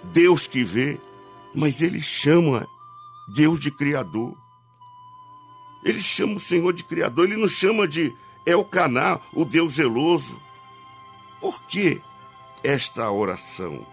Deus 0.04 0.46
que 0.46 0.64
vê, 0.64 1.00
mas 1.54 1.80
ele 1.80 2.00
chama 2.00 2.66
Deus 3.28 3.60
de 3.60 3.70
Criador. 3.70 4.36
Ele 5.84 6.00
chama 6.00 6.34
o 6.34 6.40
Senhor 6.40 6.72
de 6.72 6.84
Criador, 6.84 7.26
ele 7.26 7.40
não 7.40 7.48
chama 7.48 7.88
de 7.88 8.12
Elcaná, 8.44 9.18
o 9.32 9.44
Deus 9.44 9.74
zeloso. 9.74 10.40
Por 11.40 11.62
que 11.64 12.00
esta 12.62 13.10
oração? 13.10 13.86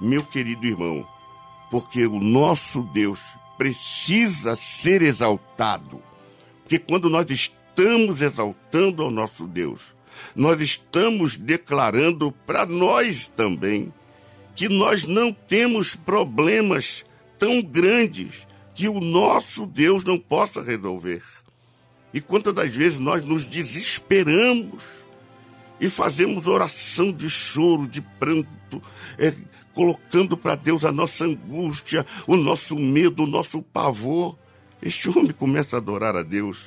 Meu 0.00 0.24
querido 0.24 0.66
irmão, 0.66 1.06
porque 1.70 2.06
o 2.06 2.18
nosso 2.18 2.82
Deus 2.82 3.20
precisa 3.56 4.56
ser 4.56 5.02
exaltado. 5.02 6.02
Porque 6.62 6.78
quando 6.78 7.08
nós 7.08 7.30
estamos 7.30 8.20
exaltando 8.20 9.04
ao 9.04 9.10
nosso 9.10 9.46
Deus, 9.46 9.80
nós 10.34 10.60
estamos 10.60 11.36
declarando 11.36 12.32
para 12.44 12.66
nós 12.66 13.28
também 13.28 13.92
que 14.54 14.68
nós 14.68 15.04
não 15.04 15.32
temos 15.32 15.94
problemas 15.94 17.04
tão 17.38 17.62
grandes 17.62 18.46
que 18.74 18.88
o 18.88 19.00
nosso 19.00 19.66
Deus 19.66 20.04
não 20.04 20.18
possa 20.18 20.62
resolver. 20.62 21.22
E 22.12 22.20
quantas 22.20 22.52
das 22.52 22.74
vezes 22.74 22.98
nós 22.98 23.24
nos 23.24 23.44
desesperamos 23.44 24.84
e 25.80 25.88
fazemos 25.88 26.46
oração 26.46 27.10
de 27.12 27.28
choro, 27.28 27.88
de 27.88 28.00
pranto, 28.00 28.82
é, 29.18 29.34
colocando 29.74 30.36
para 30.36 30.54
Deus 30.54 30.84
a 30.84 30.92
nossa 30.92 31.24
angústia, 31.24 32.06
o 32.26 32.36
nosso 32.36 32.78
medo, 32.78 33.24
o 33.24 33.26
nosso 33.26 33.62
pavor. 33.62 34.38
Este 34.80 35.08
homem 35.08 35.32
começa 35.32 35.76
a 35.76 35.78
adorar 35.78 36.14
a 36.14 36.22
Deus. 36.22 36.62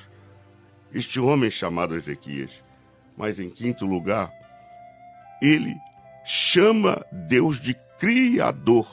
Este 0.93 1.19
homem 1.19 1.49
chamado 1.51 1.95
Ezequias. 1.95 2.51
Mas 3.17 3.39
em 3.39 3.49
quinto 3.49 3.85
lugar, 3.85 4.31
ele 5.41 5.75
chama 6.25 7.05
Deus 7.11 7.59
de 7.59 7.75
Criador. 7.99 8.87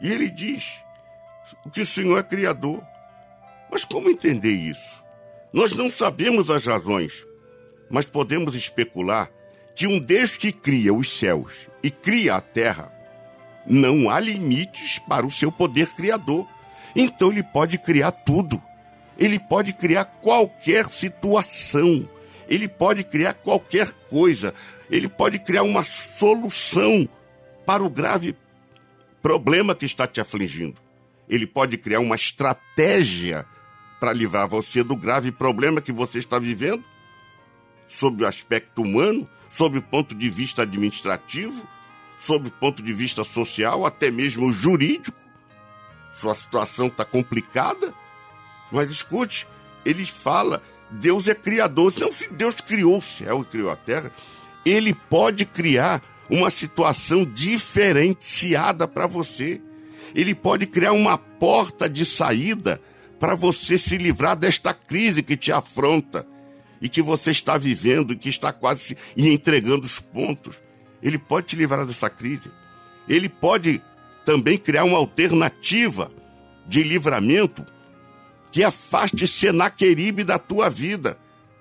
E 0.00 0.10
ele 0.10 0.30
diz 0.30 0.64
que 1.72 1.80
o 1.80 1.86
Senhor 1.86 2.18
é 2.18 2.22
Criador. 2.22 2.82
Mas 3.70 3.84
como 3.84 4.08
entender 4.08 4.52
isso? 4.52 5.02
Nós 5.52 5.72
não 5.72 5.90
sabemos 5.90 6.48
as 6.50 6.64
razões, 6.66 7.26
mas 7.90 8.04
podemos 8.04 8.54
especular 8.54 9.30
que 9.74 9.86
um 9.86 9.98
Deus 9.98 10.36
que 10.36 10.52
cria 10.52 10.94
os 10.94 11.18
céus 11.18 11.68
e 11.82 11.90
cria 11.90 12.36
a 12.36 12.40
terra, 12.40 12.92
não 13.66 14.08
há 14.08 14.20
limites 14.20 14.98
para 15.00 15.26
o 15.26 15.30
seu 15.30 15.50
poder 15.50 15.88
criador. 15.88 16.46
Então 16.94 17.30
ele 17.30 17.42
pode 17.42 17.76
criar 17.78 18.12
tudo. 18.12 18.62
Ele 19.18 19.38
pode 19.38 19.72
criar 19.72 20.04
qualquer 20.04 20.90
situação. 20.90 22.08
Ele 22.48 22.68
pode 22.68 23.04
criar 23.04 23.34
qualquer 23.34 23.92
coisa. 24.08 24.54
Ele 24.90 25.08
pode 25.08 25.38
criar 25.38 25.62
uma 25.62 25.82
solução 25.82 27.08
para 27.64 27.82
o 27.82 27.90
grave 27.90 28.36
problema 29.20 29.74
que 29.74 29.84
está 29.84 30.06
te 30.06 30.20
afligindo. 30.20 30.80
Ele 31.28 31.46
pode 31.46 31.76
criar 31.76 32.00
uma 32.00 32.14
estratégia 32.14 33.44
para 33.98 34.12
livrar 34.12 34.46
você 34.46 34.84
do 34.84 34.96
grave 34.96 35.32
problema 35.32 35.80
que 35.80 35.90
você 35.90 36.18
está 36.18 36.38
vivendo, 36.38 36.84
sob 37.88 38.22
o 38.22 38.26
aspecto 38.26 38.82
humano, 38.82 39.28
sob 39.50 39.78
o 39.78 39.82
ponto 39.82 40.14
de 40.14 40.30
vista 40.30 40.62
administrativo, 40.62 41.66
sob 42.18 42.48
o 42.48 42.52
ponto 42.52 42.82
de 42.82 42.92
vista 42.92 43.24
social, 43.24 43.84
até 43.84 44.10
mesmo 44.10 44.52
jurídico. 44.52 45.18
Sua 46.14 46.34
situação 46.34 46.86
está 46.86 47.04
complicada, 47.04 47.92
mas 48.70 48.90
escute, 48.90 49.46
ele 49.84 50.04
fala, 50.04 50.62
Deus 50.90 51.28
é 51.28 51.34
criador. 51.34 51.92
Não, 51.98 52.12
se 52.12 52.28
Deus 52.32 52.56
criou 52.56 52.98
o 52.98 53.02
céu 53.02 53.42
e 53.42 53.44
criou 53.44 53.70
a 53.70 53.76
terra, 53.76 54.12
ele 54.64 54.94
pode 54.94 55.44
criar 55.44 56.02
uma 56.30 56.50
situação 56.50 57.24
diferenciada 57.24 58.86
para 58.86 59.06
você. 59.06 59.60
Ele 60.14 60.34
pode 60.34 60.66
criar 60.66 60.92
uma 60.92 61.18
porta 61.18 61.88
de 61.88 62.04
saída 62.04 62.80
para 63.18 63.34
você 63.34 63.78
se 63.78 63.96
livrar 63.96 64.36
desta 64.36 64.72
crise 64.74 65.22
que 65.22 65.36
te 65.36 65.52
afronta 65.52 66.26
e 66.80 66.88
que 66.88 67.00
você 67.00 67.30
está 67.30 67.56
vivendo 67.56 68.12
e 68.12 68.16
que 68.16 68.28
está 68.28 68.52
quase 68.52 68.80
se 68.80 68.96
entregando 69.16 69.86
os 69.86 69.98
pontos. 69.98 70.60
Ele 71.02 71.18
pode 71.18 71.48
te 71.48 71.56
livrar 71.56 71.86
dessa 71.86 72.10
crise. 72.10 72.50
Ele 73.08 73.28
pode 73.28 73.82
também 74.24 74.58
criar 74.58 74.84
uma 74.84 74.98
alternativa 74.98 76.10
de 76.66 76.82
livramento 76.82 77.64
que 78.56 78.64
afaste 78.64 79.26
Senaqueribe 79.26 80.24
da 80.24 80.38
tua 80.38 80.70
vida, 80.70 81.18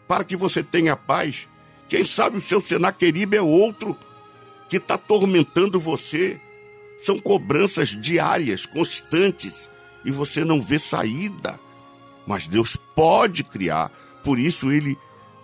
para 0.08 0.24
que 0.24 0.34
você 0.34 0.64
tenha 0.64 0.96
paz. 0.96 1.46
Quem 1.90 2.06
sabe 2.06 2.38
o 2.38 2.42
seu 2.42 2.62
Senaqueribe 2.62 3.36
é 3.36 3.42
outro 3.42 3.98
que 4.70 4.78
está 4.78 4.94
atormentando 4.94 5.78
você. 5.78 6.40
São 7.04 7.20
cobranças 7.20 7.90
diárias, 7.90 8.66
constantes, 8.66 9.70
e 10.06 10.10
você 10.10 10.46
não 10.46 10.62
vê 10.62 10.80
saída. 10.80 11.60
Mas 12.26 12.48
Deus 12.48 12.78
pode 12.78 13.44
criar, 13.44 13.92
por 14.24 14.40
isso 14.40 14.72
ele 14.72 14.98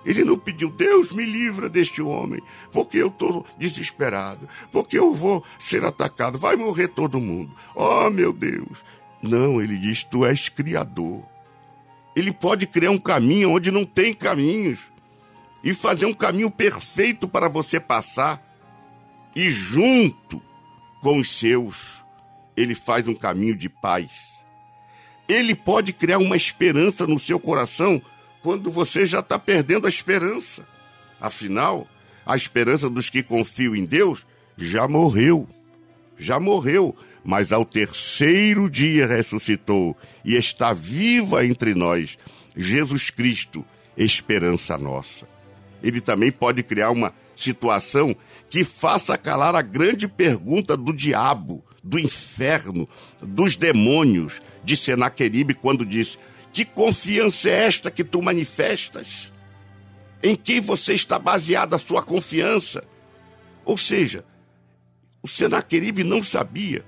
ele 0.06 0.24
não 0.24 0.40
pediu, 0.40 0.70
Deus 0.70 1.12
me 1.12 1.26
livra 1.26 1.68
deste 1.68 2.02
homem, 2.02 2.42
porque 2.72 2.98
eu 2.98 3.08
estou 3.08 3.46
desesperado, 3.58 4.48
porque 4.72 4.98
eu 4.98 5.14
vou 5.14 5.44
ser 5.60 5.84
atacado, 5.84 6.40
vai 6.40 6.56
morrer 6.56 6.88
todo 6.88 7.20
mundo. 7.20 7.54
Oh, 7.76 8.10
meu 8.10 8.32
Deus. 8.32 8.86
Não, 9.22 9.62
ele 9.62 9.78
diz, 9.78 10.02
tu 10.06 10.26
és 10.26 10.48
criador. 10.48 11.30
Ele 12.16 12.32
pode 12.32 12.68
criar 12.68 12.92
um 12.92 12.98
caminho 12.98 13.52
onde 13.52 13.72
não 13.72 13.86
tem 13.86 14.14
caminhos 14.14 14.80
e 15.64 15.74
fazer 15.74 16.06
um 16.06 16.14
caminho 16.14 16.52
perfeito 16.52 17.28
para 17.28 17.48
você 17.48 17.80
passar. 17.80 18.42
E 19.36 19.50
junto 19.50 20.42
com 21.02 21.20
os 21.20 21.38
seus, 21.38 22.04
ele 22.56 22.76
faz 22.76 23.08
um 23.08 23.16
caminho 23.16 23.56
de 23.56 23.70
paz. 23.70 24.32
Ele 25.28 25.56
pode 25.56 25.94
criar 25.94 26.18
uma 26.18 26.36
esperança 26.36 27.08
no 27.08 27.18
seu 27.18 27.40
coração 27.40 28.02
quando 28.44 28.70
você 28.70 29.06
já 29.06 29.20
está 29.20 29.40
perdendo 29.40 29.86
a 29.86 29.90
esperança. 29.90 30.68
Afinal, 31.20 31.88
a 32.26 32.36
esperança 32.36 32.90
dos 32.90 33.10
que 33.10 33.24
confiam 33.24 33.76
em 33.76 33.86
Deus 33.86 34.26
já 34.58 34.88
morreu. 34.88 35.48
Já 36.18 36.40
morreu, 36.40 36.96
mas 37.24 37.52
ao 37.52 37.64
terceiro 37.64 38.70
dia 38.70 39.06
ressuscitou 39.06 39.96
e 40.26 40.36
está 40.36 40.74
viva 40.74 41.46
entre 41.46 41.76
nós. 41.76 42.18
Jesus 42.56 43.10
Cristo, 43.10 43.66
esperança 43.96 44.78
nossa. 44.78 45.28
Ele 45.84 46.02
também 46.02 46.32
pode 46.32 46.64
criar 46.64 46.92
uma 46.92 47.14
situação 47.36 48.16
que 48.50 48.64
faça 48.64 49.18
calar 49.18 49.56
a 49.56 49.62
grande 49.62 50.08
pergunta 50.08 50.76
do 50.76 50.94
diabo, 50.94 51.64
do 51.84 51.98
inferno, 51.98 52.88
dos 53.22 53.56
demônios, 53.56 54.42
de 54.64 54.76
Senaqueribe, 54.76 55.54
quando 55.54 55.86
disse: 55.86 56.18
Que 56.52 56.66
confiança 56.66 57.50
é 57.50 57.66
esta 57.66 57.90
que 57.90 58.04
tu 58.04 58.22
manifestas? 58.22 59.32
Em 60.22 60.36
quem 60.36 60.60
você 60.60 60.94
está 60.94 61.18
baseada 61.18 61.76
a 61.76 61.80
sua 61.80 62.04
confiança? 62.04 62.84
Ou 63.66 63.78
seja, 63.78 64.24
o 65.24 65.28
Senaqueribe 65.28 66.04
não 66.04 66.22
sabia 66.22 66.86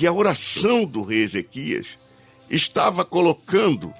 que 0.00 0.06
a 0.06 0.12
oração 0.14 0.86
do 0.86 1.02
rei 1.02 1.24
Ezequias 1.24 1.98
estava 2.48 3.04
colocando 3.04 3.92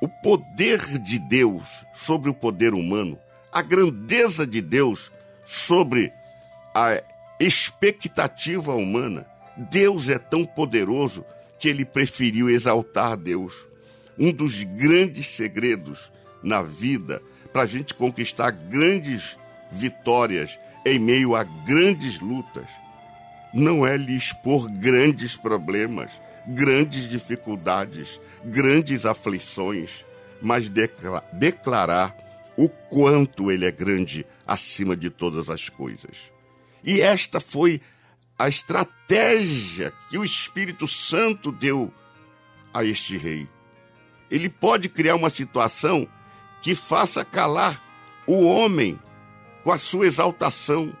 o 0.00 0.06
poder 0.06 0.78
de 1.00 1.18
Deus 1.18 1.84
sobre 1.92 2.30
o 2.30 2.34
poder 2.34 2.72
humano, 2.74 3.18
a 3.52 3.60
grandeza 3.60 4.46
de 4.46 4.60
Deus 4.60 5.10
sobre 5.44 6.12
a 6.72 7.02
expectativa 7.40 8.72
humana. 8.76 9.26
Deus 9.56 10.08
é 10.08 10.16
tão 10.16 10.46
poderoso 10.46 11.24
que 11.58 11.68
ele 11.68 11.84
preferiu 11.84 12.48
exaltar 12.48 13.16
Deus. 13.16 13.66
Um 14.16 14.30
dos 14.32 14.62
grandes 14.62 15.26
segredos 15.26 16.08
na 16.40 16.62
vida 16.62 17.20
para 17.52 17.62
a 17.62 17.66
gente 17.66 17.94
conquistar 17.94 18.52
grandes 18.52 19.36
vitórias 19.72 20.56
em 20.84 21.00
meio 21.00 21.34
a 21.34 21.42
grandes 21.42 22.20
lutas 22.20 22.85
não 23.56 23.86
é 23.86 23.96
lhe 23.96 24.14
expor 24.14 24.70
grandes 24.70 25.34
problemas, 25.34 26.12
grandes 26.46 27.08
dificuldades, 27.08 28.20
grandes 28.44 29.06
aflições, 29.06 30.04
mas 30.42 30.70
declarar 31.32 32.14
o 32.54 32.68
quanto 32.68 33.50
ele 33.50 33.64
é 33.64 33.70
grande 33.70 34.26
acima 34.46 34.94
de 34.94 35.08
todas 35.08 35.48
as 35.48 35.70
coisas. 35.70 36.18
E 36.84 37.00
esta 37.00 37.40
foi 37.40 37.80
a 38.38 38.46
estratégia 38.46 39.90
que 40.10 40.18
o 40.18 40.24
Espírito 40.24 40.86
Santo 40.86 41.50
deu 41.50 41.90
a 42.74 42.84
este 42.84 43.16
rei. 43.16 43.48
Ele 44.30 44.50
pode 44.50 44.90
criar 44.90 45.14
uma 45.14 45.30
situação 45.30 46.06
que 46.60 46.74
faça 46.74 47.24
calar 47.24 47.82
o 48.26 48.44
homem 48.44 49.00
com 49.64 49.72
a 49.72 49.78
sua 49.78 50.06
exaltação. 50.06 50.94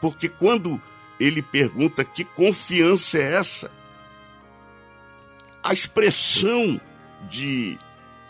Porque 0.00 0.28
quando 0.28 0.82
ele 1.20 1.42
pergunta 1.42 2.02
que 2.02 2.24
confiança 2.24 3.18
é 3.18 3.34
essa, 3.34 3.70
a 5.62 5.74
expressão 5.74 6.80
de 7.28 7.78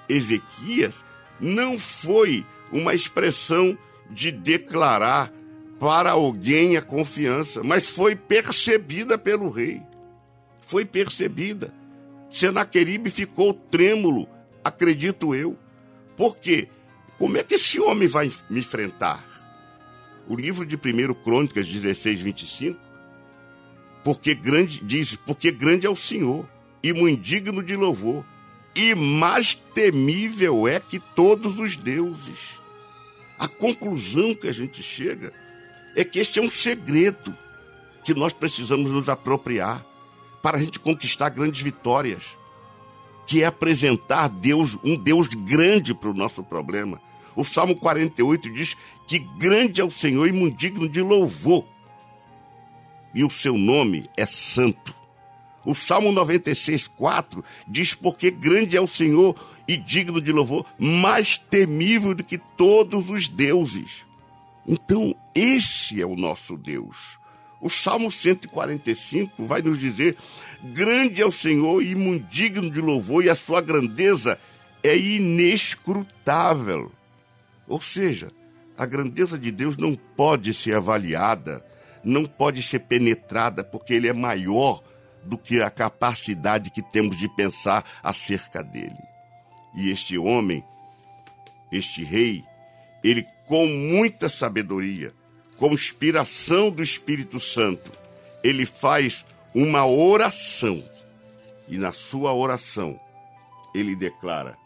Ezequias 0.08 1.04
não 1.40 1.78
foi 1.78 2.44
uma 2.72 2.92
expressão 2.92 3.78
de 4.10 4.32
declarar 4.32 5.32
para 5.78 6.10
alguém 6.10 6.76
a 6.76 6.82
confiança, 6.82 7.62
mas 7.62 7.88
foi 7.88 8.16
percebida 8.16 9.16
pelo 9.16 9.48
rei. 9.48 9.80
Foi 10.60 10.84
percebida. 10.84 11.72
Senaqueribe 12.30 13.08
ficou 13.08 13.54
trêmulo, 13.54 14.28
acredito 14.62 15.34
eu. 15.34 15.56
Por 16.16 16.36
quê? 16.36 16.68
Como 17.16 17.38
é 17.38 17.42
que 17.42 17.54
esse 17.54 17.80
homem 17.80 18.08
vai 18.08 18.30
me 18.50 18.60
enfrentar? 18.60 19.24
O 20.28 20.36
livro 20.36 20.64
de 20.64 20.76
1 20.76 21.14
Crônicas 21.14 21.66
16, 21.66 22.20
25, 22.20 22.80
porque 24.04 24.34
grande, 24.34 24.80
diz, 24.84 25.16
porque 25.16 25.50
grande 25.50 25.86
é 25.86 25.90
o 25.90 25.96
Senhor, 25.96 26.48
e 26.82 26.92
muito 26.92 27.20
digno 27.20 27.62
de 27.62 27.76
louvor, 27.76 28.24
e 28.74 28.94
mais 28.94 29.54
temível 29.54 30.66
é 30.66 30.80
que 30.80 30.98
todos 30.98 31.58
os 31.58 31.76
deuses. 31.76 32.58
A 33.38 33.48
conclusão 33.48 34.34
que 34.34 34.48
a 34.48 34.52
gente 34.52 34.82
chega 34.82 35.32
é 35.96 36.04
que 36.04 36.18
este 36.18 36.38
é 36.38 36.42
um 36.42 36.48
segredo 36.48 37.36
que 38.04 38.14
nós 38.14 38.32
precisamos 38.32 38.90
nos 38.90 39.08
apropriar 39.08 39.84
para 40.42 40.56
a 40.56 40.60
gente 40.60 40.80
conquistar 40.80 41.28
grandes 41.30 41.60
vitórias, 41.60 42.24
que 43.26 43.42
é 43.42 43.46
apresentar 43.46 44.28
Deus, 44.28 44.78
um 44.82 44.96
Deus 44.96 45.28
grande 45.28 45.94
para 45.94 46.10
o 46.10 46.14
nosso 46.14 46.42
problema. 46.42 47.00
O 47.40 47.44
Salmo 47.44 47.74
48 47.74 48.52
diz 48.52 48.76
que 49.06 49.18
grande 49.18 49.80
é 49.80 49.84
o 49.84 49.90
Senhor 49.90 50.28
e 50.28 50.32
muito 50.32 50.58
digno 50.58 50.86
de 50.86 51.00
louvor, 51.00 51.64
e 53.14 53.24
o 53.24 53.30
seu 53.30 53.56
nome 53.56 54.10
é 54.14 54.26
santo. 54.26 54.94
O 55.64 55.74
Salmo 55.74 56.12
96, 56.12 56.86
4 56.88 57.42
diz: 57.66 57.94
Porque 57.94 58.30
grande 58.30 58.76
é 58.76 58.80
o 58.80 58.86
Senhor 58.86 59.34
e 59.66 59.78
digno 59.78 60.20
de 60.20 60.30
louvor, 60.30 60.66
mais 60.78 61.38
temível 61.38 62.14
do 62.14 62.22
que 62.22 62.36
todos 62.36 63.08
os 63.08 63.26
deuses. 63.26 64.04
Então, 64.68 65.16
esse 65.34 65.98
é 65.98 66.04
o 66.04 66.16
nosso 66.16 66.58
Deus. 66.58 67.18
O 67.58 67.70
Salmo 67.70 68.12
145 68.12 69.46
vai 69.46 69.62
nos 69.62 69.78
dizer: 69.78 70.14
Grande 70.62 71.22
é 71.22 71.26
o 71.26 71.32
Senhor 71.32 71.82
e 71.82 72.18
digno 72.18 72.70
de 72.70 72.82
louvor, 72.82 73.24
e 73.24 73.30
a 73.30 73.34
sua 73.34 73.62
grandeza 73.62 74.38
é 74.82 74.94
inescrutável. 74.94 76.92
Ou 77.70 77.80
seja, 77.80 78.28
A 78.76 78.86
grandeza 78.86 79.38
de 79.38 79.50
Deus 79.50 79.76
não 79.76 79.94
pode 79.94 80.54
ser 80.54 80.74
avaliada, 80.74 81.62
não 82.02 82.24
pode 82.24 82.62
ser 82.62 82.78
penetrada, 82.78 83.62
porque 83.62 83.92
Ele 83.92 84.08
é 84.08 84.12
maior 84.14 84.82
do 85.22 85.36
que 85.36 85.60
a 85.60 85.68
capacidade 85.68 86.70
que 86.70 86.80
temos 86.80 87.18
de 87.18 87.28
pensar 87.28 87.84
acerca 88.02 88.62
dele. 88.62 88.96
E 89.74 89.90
este 89.90 90.16
homem, 90.16 90.64
este 91.70 92.02
rei, 92.02 92.42
ele 93.04 93.26
com 93.46 93.66
muita 93.66 94.30
sabedoria, 94.30 95.12
com 95.58 95.74
inspiração 95.74 96.70
do 96.70 96.82
Espírito 96.82 97.38
Santo, 97.38 97.92
ele 98.42 98.64
faz 98.64 99.26
uma 99.54 99.86
oração. 99.86 100.82
E 101.68 101.76
na 101.76 101.92
sua 101.92 102.32
oração, 102.32 102.98
ele 103.74 103.94
declara: 103.94 104.56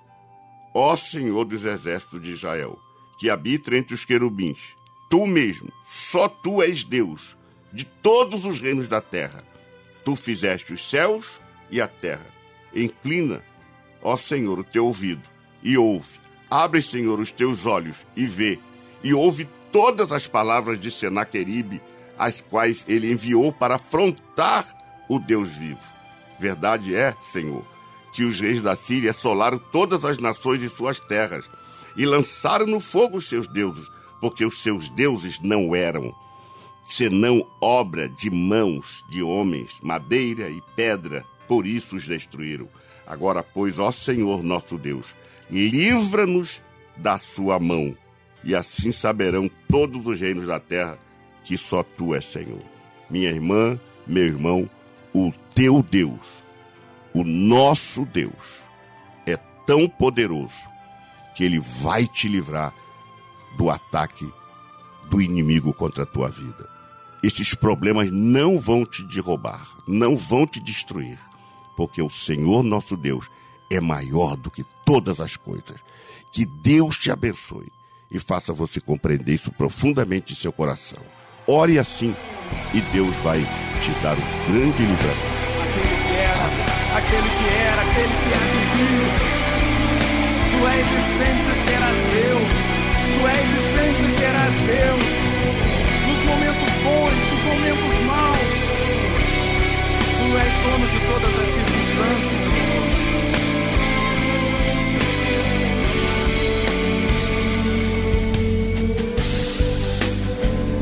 Ó 0.72 0.94
Senhor 0.94 1.44
dos 1.44 1.64
exércitos 1.64 2.22
de 2.22 2.30
Israel, 2.30 2.78
que 3.18 3.30
habita 3.30 3.76
entre 3.76 3.94
os 3.94 4.04
querubins, 4.04 4.58
tu 5.08 5.26
mesmo, 5.26 5.72
só 5.86 6.28
tu 6.28 6.62
és 6.62 6.84
Deus 6.84 7.36
de 7.72 7.84
todos 7.84 8.44
os 8.44 8.60
reinos 8.60 8.88
da 8.88 9.00
terra. 9.00 9.44
Tu 10.04 10.14
fizeste 10.14 10.72
os 10.72 10.88
céus 10.88 11.40
e 11.70 11.80
a 11.80 11.88
terra. 11.88 12.26
Inclina, 12.74 13.42
ó 14.02 14.16
Senhor, 14.16 14.58
o 14.58 14.64
teu 14.64 14.86
ouvido 14.86 15.22
e 15.62 15.76
ouve. 15.78 16.20
Abre, 16.50 16.82
Senhor, 16.82 17.18
os 17.18 17.30
teus 17.30 17.66
olhos 17.66 17.96
e 18.14 18.26
vê. 18.26 18.60
E 19.02 19.12
ouve 19.12 19.48
todas 19.72 20.12
as 20.12 20.26
palavras 20.26 20.78
de 20.78 20.90
Senaqueribe, 20.90 21.80
as 22.16 22.40
quais 22.40 22.84
ele 22.86 23.10
enviou 23.10 23.52
para 23.52 23.74
afrontar 23.74 24.66
o 25.08 25.18
Deus 25.18 25.48
vivo. 25.48 25.80
Verdade 26.38 26.94
é, 26.94 27.14
Senhor, 27.32 27.64
que 28.12 28.24
os 28.24 28.38
reis 28.38 28.62
da 28.62 28.76
Síria 28.76 29.10
assolaram 29.10 29.58
todas 29.58 30.04
as 30.04 30.18
nações 30.18 30.62
e 30.62 30.68
suas 30.68 31.00
terras 31.00 31.48
e 31.96 32.04
lançaram 32.04 32.66
no 32.66 32.80
fogo 32.80 33.18
os 33.18 33.28
seus 33.28 33.46
deuses, 33.46 33.88
porque 34.20 34.44
os 34.44 34.62
seus 34.62 34.88
deuses 34.90 35.40
não 35.40 35.74
eram 35.74 36.14
senão 36.84 37.46
obra 37.60 38.08
de 38.08 38.30
mãos 38.30 39.04
de 39.08 39.22
homens, 39.22 39.70
madeira 39.82 40.48
e 40.50 40.62
pedra, 40.76 41.24
por 41.48 41.66
isso 41.66 41.96
os 41.96 42.06
destruíram. 42.06 42.68
Agora, 43.06 43.42
pois, 43.42 43.78
ó 43.78 43.90
Senhor 43.90 44.42
nosso 44.42 44.78
Deus, 44.78 45.14
livra-nos 45.50 46.60
da 46.96 47.18
sua 47.18 47.58
mão, 47.58 47.96
e 48.42 48.54
assim 48.54 48.92
saberão 48.92 49.50
todos 49.68 50.06
os 50.06 50.20
reinos 50.20 50.46
da 50.46 50.60
terra 50.60 50.98
que 51.42 51.56
só 51.58 51.82
tu 51.82 52.14
és 52.14 52.24
Senhor. 52.24 52.62
Minha 53.10 53.30
irmã, 53.30 53.78
meu 54.06 54.24
irmão, 54.24 54.68
o 55.12 55.32
teu 55.54 55.82
Deus, 55.82 56.42
o 57.12 57.24
nosso 57.24 58.04
Deus, 58.06 58.62
é 59.26 59.36
tão 59.66 59.88
poderoso 59.88 60.73
que 61.34 61.44
ele 61.44 61.58
vai 61.58 62.06
te 62.06 62.28
livrar 62.28 62.74
do 63.56 63.70
ataque 63.70 64.32
do 65.08 65.20
inimigo 65.20 65.72
contra 65.72 66.04
a 66.04 66.06
tua 66.06 66.28
vida. 66.28 66.68
Estes 67.22 67.54
problemas 67.54 68.10
não 68.10 68.58
vão 68.58 68.84
te 68.84 69.02
derrubar, 69.02 69.66
não 69.86 70.16
vão 70.16 70.46
te 70.46 70.60
destruir, 70.60 71.18
porque 71.76 72.02
o 72.02 72.10
Senhor 72.10 72.62
nosso 72.62 72.96
Deus 72.96 73.30
é 73.70 73.80
maior 73.80 74.36
do 74.36 74.50
que 74.50 74.64
todas 74.84 75.20
as 75.20 75.36
coisas. 75.36 75.76
Que 76.30 76.44
Deus 76.44 76.96
te 76.96 77.10
abençoe 77.10 77.68
e 78.10 78.18
faça 78.18 78.52
você 78.52 78.80
compreender 78.80 79.34
isso 79.34 79.50
profundamente 79.52 80.32
em 80.32 80.36
seu 80.36 80.52
coração. 80.52 81.02
Ore 81.46 81.78
assim 81.78 82.14
e 82.72 82.80
Deus 82.92 83.14
vai 83.16 83.40
te 83.40 83.90
dar 84.02 84.16
um 84.16 84.52
grande 84.52 84.82
livramento. 84.82 85.34
Aquele 85.62 85.96
que 86.02 86.14
era, 86.14 86.98
aquele 86.98 87.28
que 87.28 87.48
era, 87.54 87.82
aquele 87.82 88.12
que 88.12 89.38
vir. 89.38 89.43
Tu 90.64 90.68
és 90.70 90.80
e 90.80 91.00
sempre 91.20 91.54
serás 91.66 91.98
Deus. 92.14 92.52
Tu 93.12 93.20
és 93.28 93.48
e 93.52 93.60
sempre 93.76 94.08
serás 94.18 94.54
Deus. 94.64 95.12
Nos 96.08 96.20
momentos 96.24 96.72
bons, 96.84 97.18
nos 97.30 97.42
momentos 97.50 97.94
maus. 98.06 98.52
Tu 100.16 100.26
és 100.44 100.52
dono 100.64 100.86
de 100.88 101.00
todas 101.10 101.34
as 101.42 101.48
circunstâncias. 101.54 102.46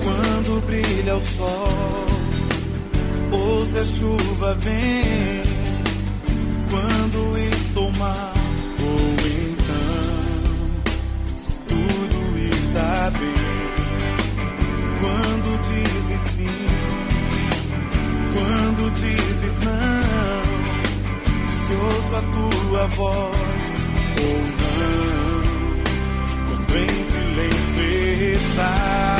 Quando 0.04 0.50
brilha 0.66 1.14
o 1.16 1.22
sol, 1.22 2.06
ou 3.32 3.66
se 3.66 3.78
a 3.78 3.84
chuva 3.84 4.54
vem, 4.60 5.42
quando 6.70 7.36
estou 7.36 7.90
mal, 7.98 8.31
bem. 13.18 13.34
Quando 15.00 15.60
dizes 15.68 16.20
sim, 16.32 16.66
quando 18.32 18.90
dizes 18.94 19.56
não, 19.64 20.42
se 21.66 21.72
ouço 21.74 22.16
a 22.16 22.22
tua 22.32 22.86
voz 22.88 23.62
ou 24.20 24.38
não, 24.62 24.96
quando 26.48 26.72
em 26.76 26.92
silêncio 27.12 28.36
estás. 28.36 29.11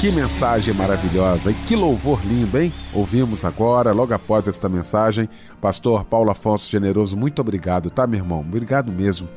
Que 0.00 0.10
mensagem 0.10 0.72
maravilhosa 0.72 1.50
e 1.50 1.54
que 1.68 1.76
louvor 1.76 2.24
lindo, 2.24 2.58
hein? 2.58 2.72
Ouvimos 2.94 3.44
agora, 3.44 3.92
logo 3.92 4.14
após 4.14 4.48
esta 4.48 4.66
mensagem, 4.66 5.28
Pastor 5.60 6.06
Paulo 6.06 6.30
Afonso 6.30 6.70
Generoso, 6.70 7.18
muito 7.18 7.42
obrigado, 7.42 7.90
tá, 7.90 8.06
meu 8.06 8.20
irmão? 8.20 8.40
Obrigado 8.40 8.90
mesmo. 8.90 9.28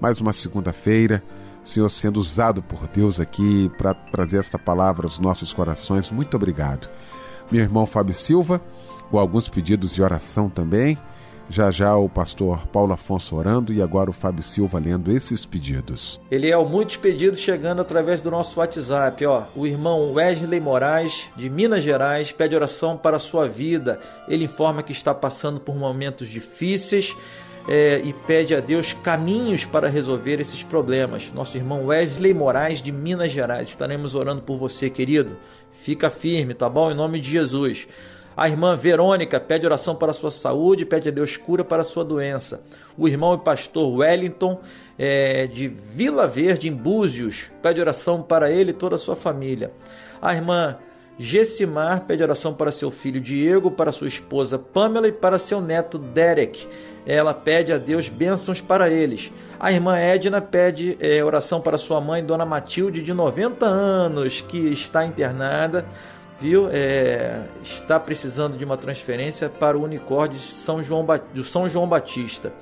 Mais 0.00 0.20
uma 0.20 0.32
segunda-feira, 0.32 1.24
Senhor 1.64 1.88
sendo 1.88 2.20
usado 2.20 2.62
por 2.62 2.86
Deus 2.86 3.18
aqui 3.18 3.68
para 3.76 3.94
trazer 3.94 4.38
esta 4.38 4.56
palavra 4.56 5.06
aos 5.06 5.18
nossos 5.18 5.52
corações. 5.52 6.08
Muito 6.08 6.36
obrigado. 6.36 6.88
Meu 7.50 7.60
irmão 7.60 7.84
Fábio 7.84 8.14
Silva, 8.14 8.60
com 9.10 9.18
alguns 9.18 9.48
pedidos 9.48 9.92
de 9.92 10.04
oração 10.04 10.48
também. 10.48 10.96
Já 11.52 11.70
já 11.70 11.94
o 11.94 12.08
pastor 12.08 12.66
Paulo 12.68 12.94
Afonso 12.94 13.36
orando 13.36 13.74
e 13.74 13.82
agora 13.82 14.08
o 14.08 14.12
Fábio 14.12 14.42
Silva 14.42 14.78
lendo 14.78 15.12
esses 15.12 15.44
pedidos. 15.44 16.18
Eliel, 16.30 16.64
muitos 16.64 16.96
pedidos 16.96 17.40
chegando 17.40 17.82
através 17.82 18.22
do 18.22 18.30
nosso 18.30 18.58
WhatsApp. 18.58 19.26
Ó, 19.26 19.42
o 19.54 19.66
irmão 19.66 20.14
Wesley 20.14 20.58
Moraes, 20.58 21.28
de 21.36 21.50
Minas 21.50 21.84
Gerais, 21.84 22.32
pede 22.32 22.54
oração 22.54 22.96
para 22.96 23.16
a 23.16 23.18
sua 23.18 23.46
vida. 23.46 24.00
Ele 24.26 24.46
informa 24.46 24.82
que 24.82 24.92
está 24.92 25.12
passando 25.12 25.60
por 25.60 25.76
momentos 25.76 26.28
difíceis 26.28 27.14
é, 27.68 28.00
e 28.02 28.14
pede 28.14 28.54
a 28.54 28.60
Deus 28.60 28.94
caminhos 28.94 29.66
para 29.66 29.90
resolver 29.90 30.40
esses 30.40 30.62
problemas. 30.62 31.30
Nosso 31.34 31.58
irmão 31.58 31.84
Wesley 31.84 32.32
Moraes, 32.32 32.80
de 32.80 32.90
Minas 32.90 33.30
Gerais. 33.30 33.68
Estaremos 33.68 34.14
orando 34.14 34.40
por 34.40 34.56
você, 34.56 34.88
querido. 34.88 35.36
Fica 35.70 36.08
firme, 36.08 36.54
tá 36.54 36.66
bom? 36.66 36.90
Em 36.90 36.94
nome 36.94 37.20
de 37.20 37.28
Jesus. 37.28 37.86
A 38.36 38.48
irmã 38.48 38.74
Verônica 38.76 39.38
pede 39.38 39.66
oração 39.66 39.94
para 39.94 40.10
a 40.10 40.14
sua 40.14 40.30
saúde, 40.30 40.86
pede 40.86 41.08
a 41.08 41.12
Deus 41.12 41.36
cura 41.36 41.64
para 41.64 41.82
a 41.82 41.84
sua 41.84 42.04
doença. 42.04 42.62
O 42.96 43.06
irmão 43.06 43.34
e 43.34 43.38
pastor 43.38 43.94
Wellington, 43.94 44.60
é, 44.98 45.46
de 45.46 45.68
Vila 45.68 46.26
Verde, 46.26 46.68
em 46.68 46.72
Búzios, 46.72 47.50
pede 47.62 47.80
oração 47.80 48.22
para 48.22 48.50
ele 48.50 48.70
e 48.70 48.74
toda 48.74 48.94
a 48.94 48.98
sua 48.98 49.16
família. 49.16 49.72
A 50.20 50.34
irmã 50.34 50.78
Gessimar 51.18 52.04
pede 52.06 52.22
oração 52.22 52.54
para 52.54 52.72
seu 52.72 52.90
filho 52.90 53.20
Diego, 53.20 53.70
para 53.70 53.92
sua 53.92 54.08
esposa 54.08 54.58
Pamela 54.58 55.06
e 55.06 55.12
para 55.12 55.38
seu 55.38 55.60
neto 55.60 55.98
Derek. 55.98 56.66
Ela 57.04 57.34
pede 57.34 57.72
a 57.72 57.78
Deus 57.78 58.08
bênçãos 58.08 58.60
para 58.60 58.88
eles. 58.88 59.30
A 59.60 59.70
irmã 59.70 59.98
Edna 59.98 60.40
pede 60.40 60.96
é, 61.00 61.22
oração 61.22 61.60
para 61.60 61.76
sua 61.76 62.00
mãe, 62.00 62.24
Dona 62.24 62.46
Matilde, 62.46 63.02
de 63.02 63.12
90 63.12 63.66
anos, 63.66 64.40
que 64.40 64.56
está 64.56 65.04
internada 65.04 65.84
viu? 66.42 66.68
É, 66.70 67.44
está 67.62 68.00
precisando 68.00 68.56
de 68.56 68.64
uma 68.64 68.76
transferência 68.76 69.48
para 69.48 69.78
o 69.78 69.84
Unicórnio 69.84 70.38
São 70.38 70.82
João, 70.82 71.06
do 71.32 71.44
São 71.44 71.70
João 71.70 71.86
Batista. 71.86 72.52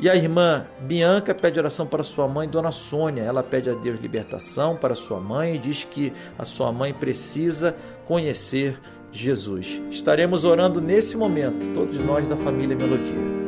E 0.00 0.10
a 0.10 0.16
irmã 0.16 0.66
Bianca 0.80 1.34
pede 1.34 1.58
oração 1.58 1.86
para 1.86 2.02
sua 2.02 2.26
mãe, 2.26 2.48
Dona 2.48 2.72
Sônia. 2.72 3.22
Ela 3.22 3.42
pede 3.42 3.70
a 3.70 3.74
Deus 3.74 4.00
libertação 4.00 4.76
para 4.76 4.94
sua 4.94 5.20
mãe 5.20 5.54
e 5.54 5.58
diz 5.58 5.84
que 5.84 6.12
a 6.36 6.44
sua 6.44 6.72
mãe 6.72 6.92
precisa 6.92 7.76
conhecer 8.06 8.80
Jesus. 9.12 9.80
Estaremos 9.90 10.44
orando 10.44 10.80
nesse 10.80 11.16
momento, 11.16 11.72
todos 11.72 11.98
nós 12.00 12.26
da 12.26 12.36
família 12.36 12.74
Melodia. 12.74 13.40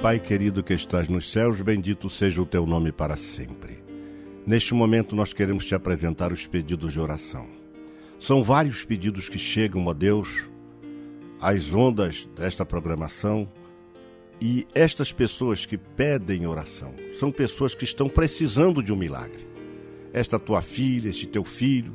Pai 0.00 0.20
querido 0.20 0.62
que 0.62 0.72
estás 0.72 1.08
nos 1.08 1.32
céus, 1.32 1.60
bendito 1.60 2.08
seja 2.08 2.40
o 2.40 2.46
teu 2.46 2.64
nome 2.64 2.92
para 2.92 3.16
sempre. 3.16 3.75
Neste 4.46 4.72
momento, 4.74 5.16
nós 5.16 5.32
queremos 5.32 5.64
te 5.64 5.74
apresentar 5.74 6.32
os 6.32 6.46
pedidos 6.46 6.92
de 6.92 7.00
oração. 7.00 7.48
São 8.20 8.44
vários 8.44 8.84
pedidos 8.84 9.28
que 9.28 9.40
chegam, 9.40 9.84
ó 9.86 9.92
Deus, 9.92 10.44
às 11.40 11.74
ondas 11.74 12.28
desta 12.36 12.64
programação. 12.64 13.50
E 14.40 14.64
estas 14.72 15.10
pessoas 15.10 15.66
que 15.66 15.76
pedem 15.76 16.46
oração 16.46 16.94
são 17.18 17.32
pessoas 17.32 17.74
que 17.74 17.82
estão 17.82 18.08
precisando 18.08 18.84
de 18.84 18.92
um 18.92 18.96
milagre. 18.96 19.48
Esta 20.12 20.38
tua 20.38 20.62
filha, 20.62 21.08
este 21.08 21.26
teu 21.26 21.42
filho, 21.42 21.92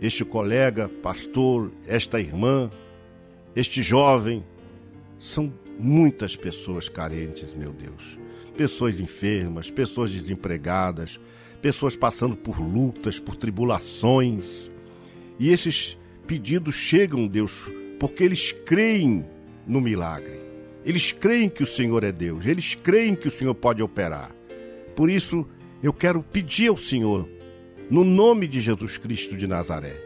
este 0.00 0.24
colega, 0.24 0.88
pastor, 0.88 1.72
esta 1.84 2.20
irmã, 2.20 2.70
este 3.56 3.82
jovem, 3.82 4.44
são 5.18 5.52
muitas 5.80 6.36
pessoas 6.36 6.88
carentes, 6.88 7.52
meu 7.54 7.72
Deus. 7.72 8.25
Pessoas 8.56 8.98
enfermas, 9.00 9.70
pessoas 9.70 10.10
desempregadas, 10.10 11.20
pessoas 11.60 11.96
passando 11.96 12.36
por 12.36 12.60
lutas, 12.60 13.18
por 13.18 13.36
tribulações. 13.36 14.70
E 15.38 15.50
esses 15.50 15.98
pedidos 16.26 16.74
chegam, 16.74 17.26
Deus, 17.26 17.66
porque 17.98 18.24
eles 18.24 18.52
creem 18.52 19.24
no 19.66 19.80
milagre. 19.80 20.40
Eles 20.84 21.10
creem 21.10 21.48
que 21.48 21.62
o 21.62 21.66
Senhor 21.66 22.04
é 22.04 22.12
Deus, 22.12 22.46
eles 22.46 22.74
creem 22.74 23.16
que 23.16 23.26
o 23.26 23.30
Senhor 23.30 23.54
pode 23.54 23.82
operar. 23.82 24.30
Por 24.94 25.10
isso, 25.10 25.46
eu 25.82 25.92
quero 25.92 26.22
pedir 26.22 26.68
ao 26.68 26.76
Senhor, 26.76 27.28
no 27.90 28.04
nome 28.04 28.46
de 28.46 28.60
Jesus 28.60 28.96
Cristo 28.96 29.36
de 29.36 29.46
Nazaré, 29.46 30.00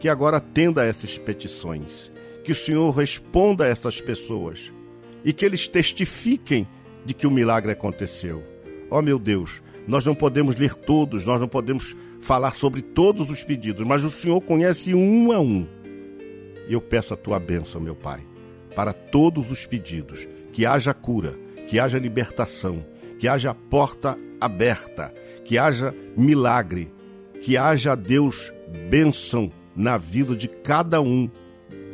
que 0.00 0.08
agora 0.08 0.38
atenda 0.38 0.82
a 0.82 0.84
essas 0.84 1.16
petições, 1.16 2.12
que 2.44 2.52
o 2.52 2.54
Senhor 2.56 2.90
responda 2.90 3.64
a 3.64 3.68
essas 3.68 4.00
pessoas 4.00 4.72
e 5.24 5.32
que 5.32 5.44
eles 5.44 5.66
testifiquem 5.68 6.66
de 7.06 7.14
que 7.14 7.26
o 7.26 7.30
milagre 7.30 7.72
aconteceu. 7.72 8.42
Ó 8.90 8.98
oh, 8.98 9.02
meu 9.02 9.18
Deus, 9.18 9.62
nós 9.86 10.04
não 10.04 10.14
podemos 10.14 10.56
ler 10.56 10.74
todos, 10.74 11.24
nós 11.24 11.40
não 11.40 11.48
podemos 11.48 11.96
falar 12.20 12.50
sobre 12.50 12.82
todos 12.82 13.30
os 13.30 13.44
pedidos, 13.44 13.86
mas 13.86 14.04
o 14.04 14.10
Senhor 14.10 14.40
conhece 14.40 14.92
um 14.92 15.30
a 15.30 15.40
um. 15.40 15.66
E 16.68 16.72
eu 16.72 16.80
peço 16.80 17.14
a 17.14 17.16
tua 17.16 17.38
bênção, 17.38 17.80
meu 17.80 17.94
Pai, 17.94 18.20
para 18.74 18.92
todos 18.92 19.50
os 19.50 19.64
pedidos, 19.64 20.26
que 20.52 20.66
haja 20.66 20.92
cura, 20.92 21.34
que 21.68 21.78
haja 21.78 21.98
libertação, 21.98 22.84
que 23.18 23.28
haja 23.28 23.54
porta 23.54 24.18
aberta, 24.40 25.14
que 25.44 25.56
haja 25.56 25.94
milagre, 26.16 26.92
que 27.40 27.56
haja, 27.56 27.94
Deus, 27.94 28.52
bênção 28.90 29.52
na 29.74 29.96
vida 29.96 30.34
de 30.34 30.48
cada 30.48 31.00
um 31.00 31.30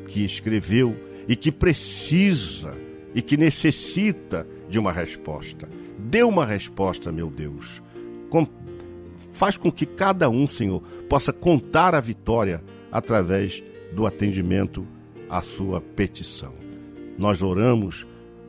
que 0.06 0.24
escreveu 0.24 0.96
e 1.28 1.36
que 1.36 1.52
precisa 1.52 2.74
e 3.14 3.20
que 3.20 3.36
necessita 3.36 4.46
de 4.72 4.78
uma 4.78 4.90
resposta. 4.90 5.68
Dê 5.98 6.22
uma 6.22 6.46
resposta, 6.46 7.12
meu 7.12 7.28
Deus. 7.28 7.82
Com, 8.30 8.48
faz 9.30 9.58
com 9.58 9.70
que 9.70 9.84
cada 9.84 10.30
um, 10.30 10.48
Senhor, 10.48 10.80
possa 11.10 11.30
contar 11.30 11.94
a 11.94 12.00
vitória 12.00 12.64
através 12.90 13.62
do 13.92 14.06
atendimento 14.06 14.86
à 15.28 15.42
sua 15.42 15.78
petição. 15.78 16.54
Nós 17.18 17.42
oramos 17.42 18.06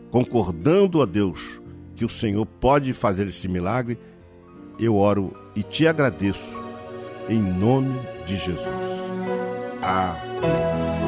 concordando 0.09 1.01
a 1.01 1.05
Deus 1.05 1.59
que 1.93 2.05
o 2.05 2.09
Senhor 2.09 2.45
pode 2.45 2.93
fazer 2.93 3.27
esse 3.27 3.49
milagre. 3.49 3.99
Eu 4.79 4.95
oro 4.95 5.35
e 5.53 5.61
te 5.61 5.85
agradeço 5.85 6.57
em 7.27 7.41
nome 7.41 7.99
de 8.25 8.37
Jesus. 8.37 8.65
Amém. 9.81 11.02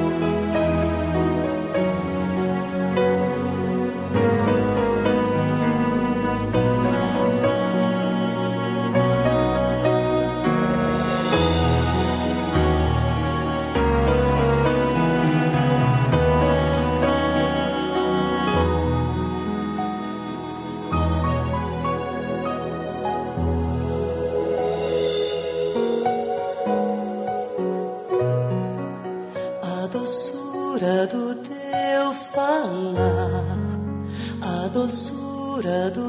Doçura 34.86 35.90
do 35.90 36.05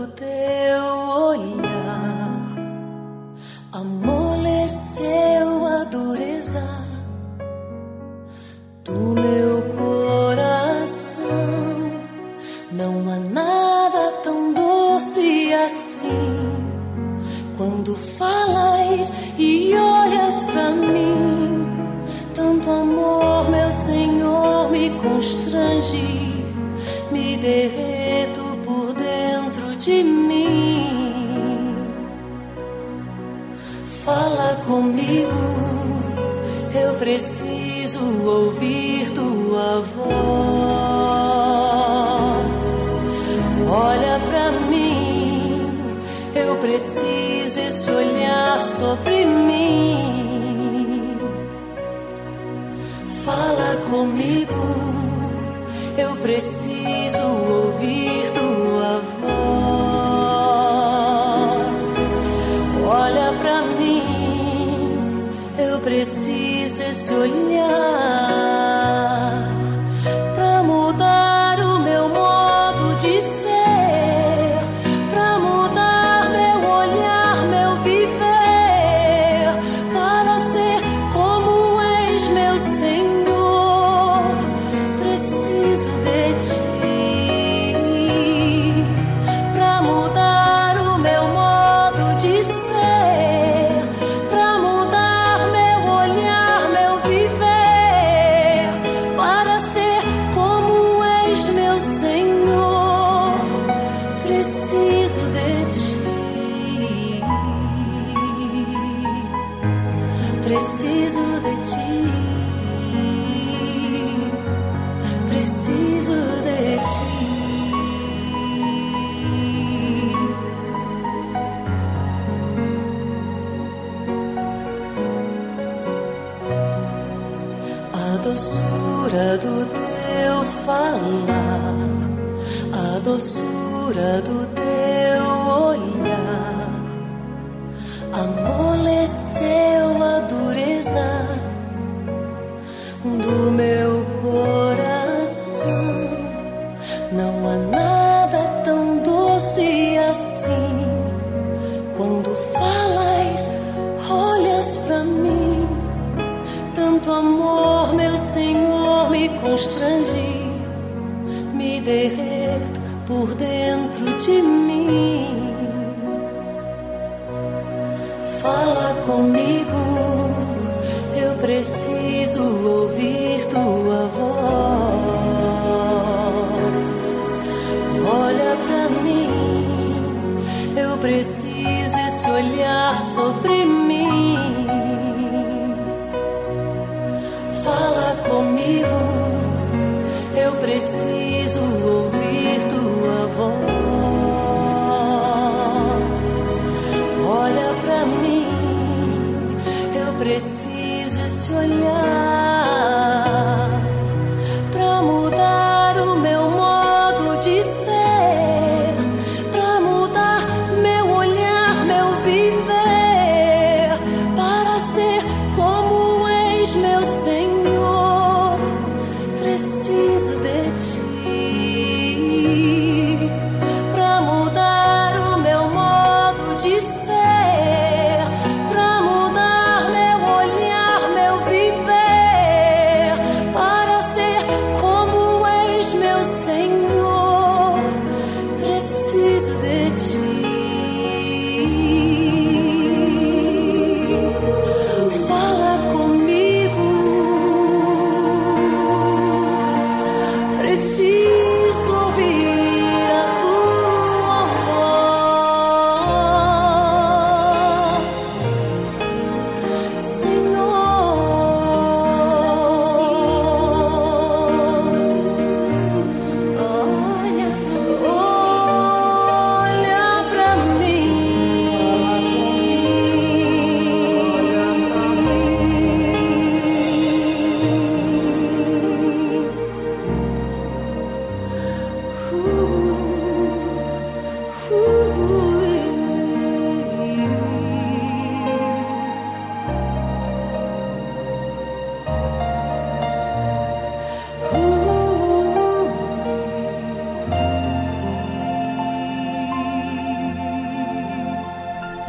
Preciso 110.56 111.20
de 111.42 111.50
ti. 111.66 111.85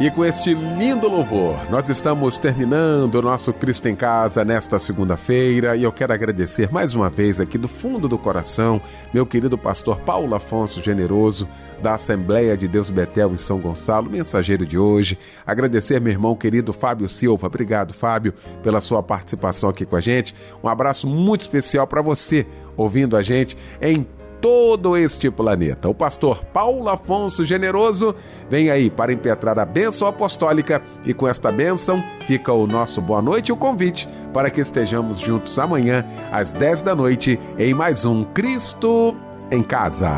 E 0.08 0.10
com 0.10 0.24
este 0.24 0.54
lindo 0.54 1.06
louvor, 1.06 1.70
nós 1.70 1.86
estamos 1.90 2.38
terminando 2.38 3.16
o 3.16 3.20
nosso 3.20 3.52
Cristo 3.52 3.88
em 3.88 3.94
Casa 3.94 4.42
nesta 4.42 4.78
segunda-feira 4.78 5.76
e 5.76 5.82
eu 5.82 5.92
quero 5.92 6.14
agradecer 6.14 6.72
mais 6.72 6.94
uma 6.94 7.10
vez 7.10 7.42
aqui 7.42 7.58
do 7.58 7.68
fundo 7.68 8.08
do 8.08 8.16
coração 8.16 8.80
meu 9.12 9.26
querido 9.26 9.58
pastor 9.58 10.00
Paulo 10.00 10.34
Afonso 10.34 10.82
Generoso, 10.82 11.46
da 11.82 11.92
Assembleia 11.92 12.56
de 12.56 12.66
Deus 12.66 12.88
Betel 12.88 13.34
em 13.34 13.36
São 13.36 13.60
Gonçalo, 13.60 14.08
mensageiro 14.08 14.64
de 14.64 14.78
hoje. 14.78 15.18
Agradecer 15.46 16.00
meu 16.00 16.10
irmão 16.10 16.34
querido 16.34 16.72
Fábio 16.72 17.06
Silva. 17.06 17.46
Obrigado, 17.46 17.92
Fábio, 17.92 18.32
pela 18.62 18.80
sua 18.80 19.02
participação 19.02 19.68
aqui 19.68 19.84
com 19.84 19.94
a 19.94 20.00
gente. 20.00 20.34
Um 20.64 20.68
abraço 20.68 21.06
muito 21.06 21.42
especial 21.42 21.86
para 21.86 22.00
você, 22.00 22.46
ouvindo 22.78 23.14
a 23.14 23.22
gente 23.22 23.58
em 23.78 24.06
todo 24.40 24.96
este 24.96 25.30
planeta. 25.30 25.88
O 25.88 25.94
pastor 25.94 26.44
Paulo 26.44 26.88
Afonso 26.88 27.44
Generoso 27.44 28.14
vem 28.48 28.70
aí 28.70 28.90
para 28.90 29.12
impetrar 29.12 29.58
a 29.58 29.64
bênção 29.64 30.06
apostólica 30.08 30.82
e 31.04 31.12
com 31.12 31.26
esta 31.26 31.50
bênção 31.50 32.02
fica 32.26 32.52
o 32.52 32.66
nosso 32.66 33.00
boa 33.00 33.22
noite 33.22 33.48
e 33.48 33.52
o 33.52 33.56
convite 33.56 34.08
para 34.32 34.50
que 34.50 34.60
estejamos 34.60 35.18
juntos 35.18 35.58
amanhã 35.58 36.04
às 36.30 36.52
10 36.52 36.82
da 36.82 36.94
noite 36.94 37.38
em 37.58 37.74
mais 37.74 38.04
um 38.04 38.24
Cristo 38.24 39.16
em 39.50 39.62
Casa. 39.62 40.12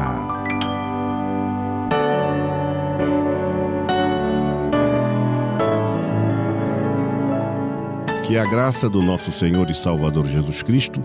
Que 8.25 8.39
a 8.39 8.45
graça 8.45 8.89
do 8.89 9.03
nosso 9.03 9.33
Senhor 9.33 9.68
e 9.71 9.75
Salvador 9.75 10.25
Jesus 10.27 10.62
Cristo, 10.62 11.03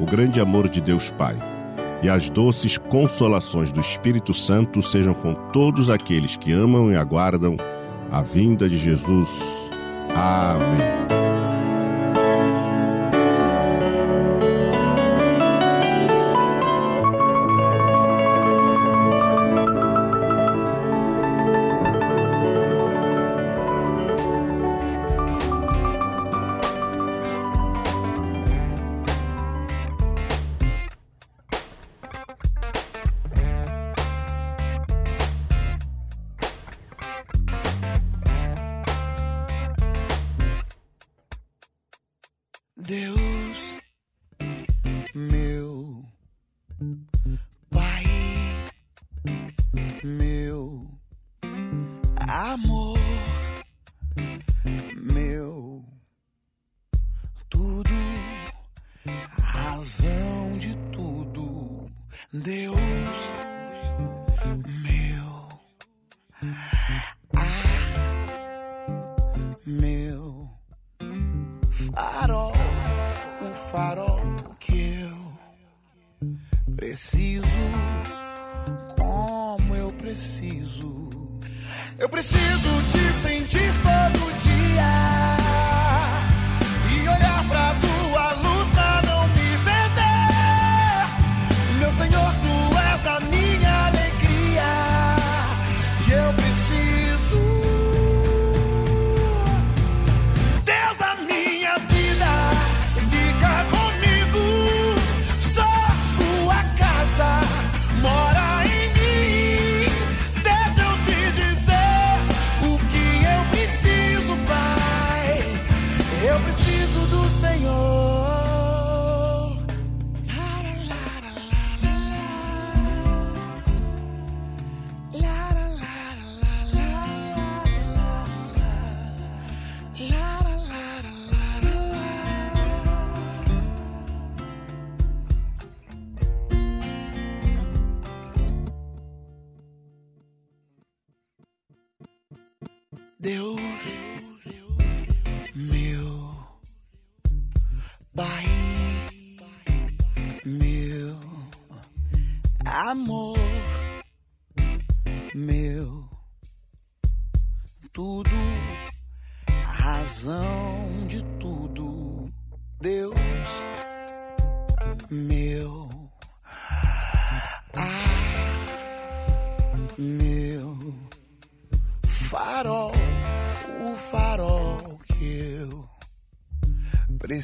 o 0.00 0.06
grande 0.06 0.40
amor 0.40 0.66
de 0.66 0.80
Deus 0.80 1.10
Pai 1.10 1.36
e 2.04 2.08
as 2.10 2.28
doces 2.28 2.76
consolações 2.76 3.72
do 3.72 3.80
Espírito 3.80 4.34
Santo 4.34 4.82
sejam 4.82 5.14
com 5.14 5.32
todos 5.52 5.88
aqueles 5.88 6.36
que 6.36 6.52
amam 6.52 6.92
e 6.92 6.96
aguardam 6.96 7.56
a 8.12 8.20
vinda 8.20 8.68
de 8.68 8.76
Jesus. 8.76 9.30
Amém. 10.14 11.13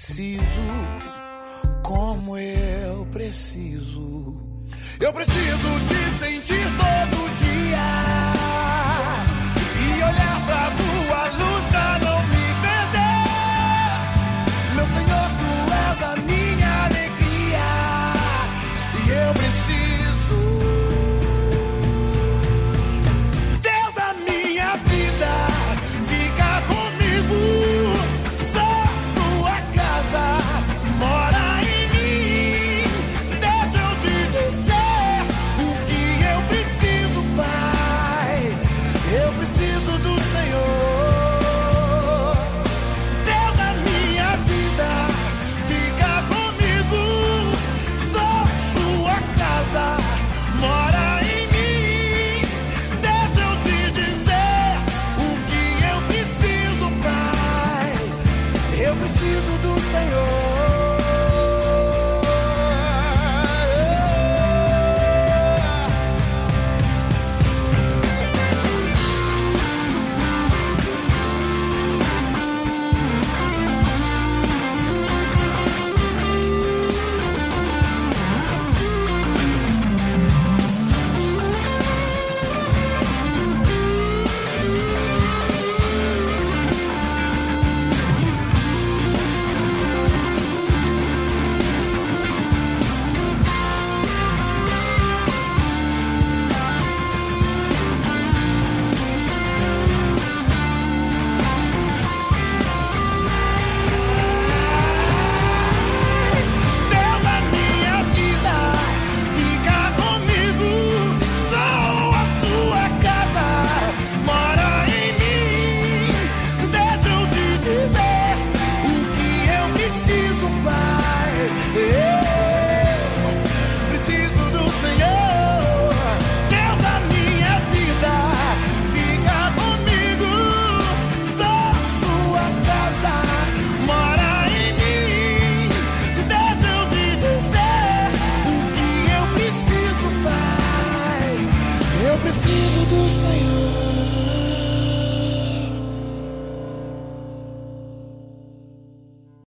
see 0.01 0.33
you. 0.37 0.40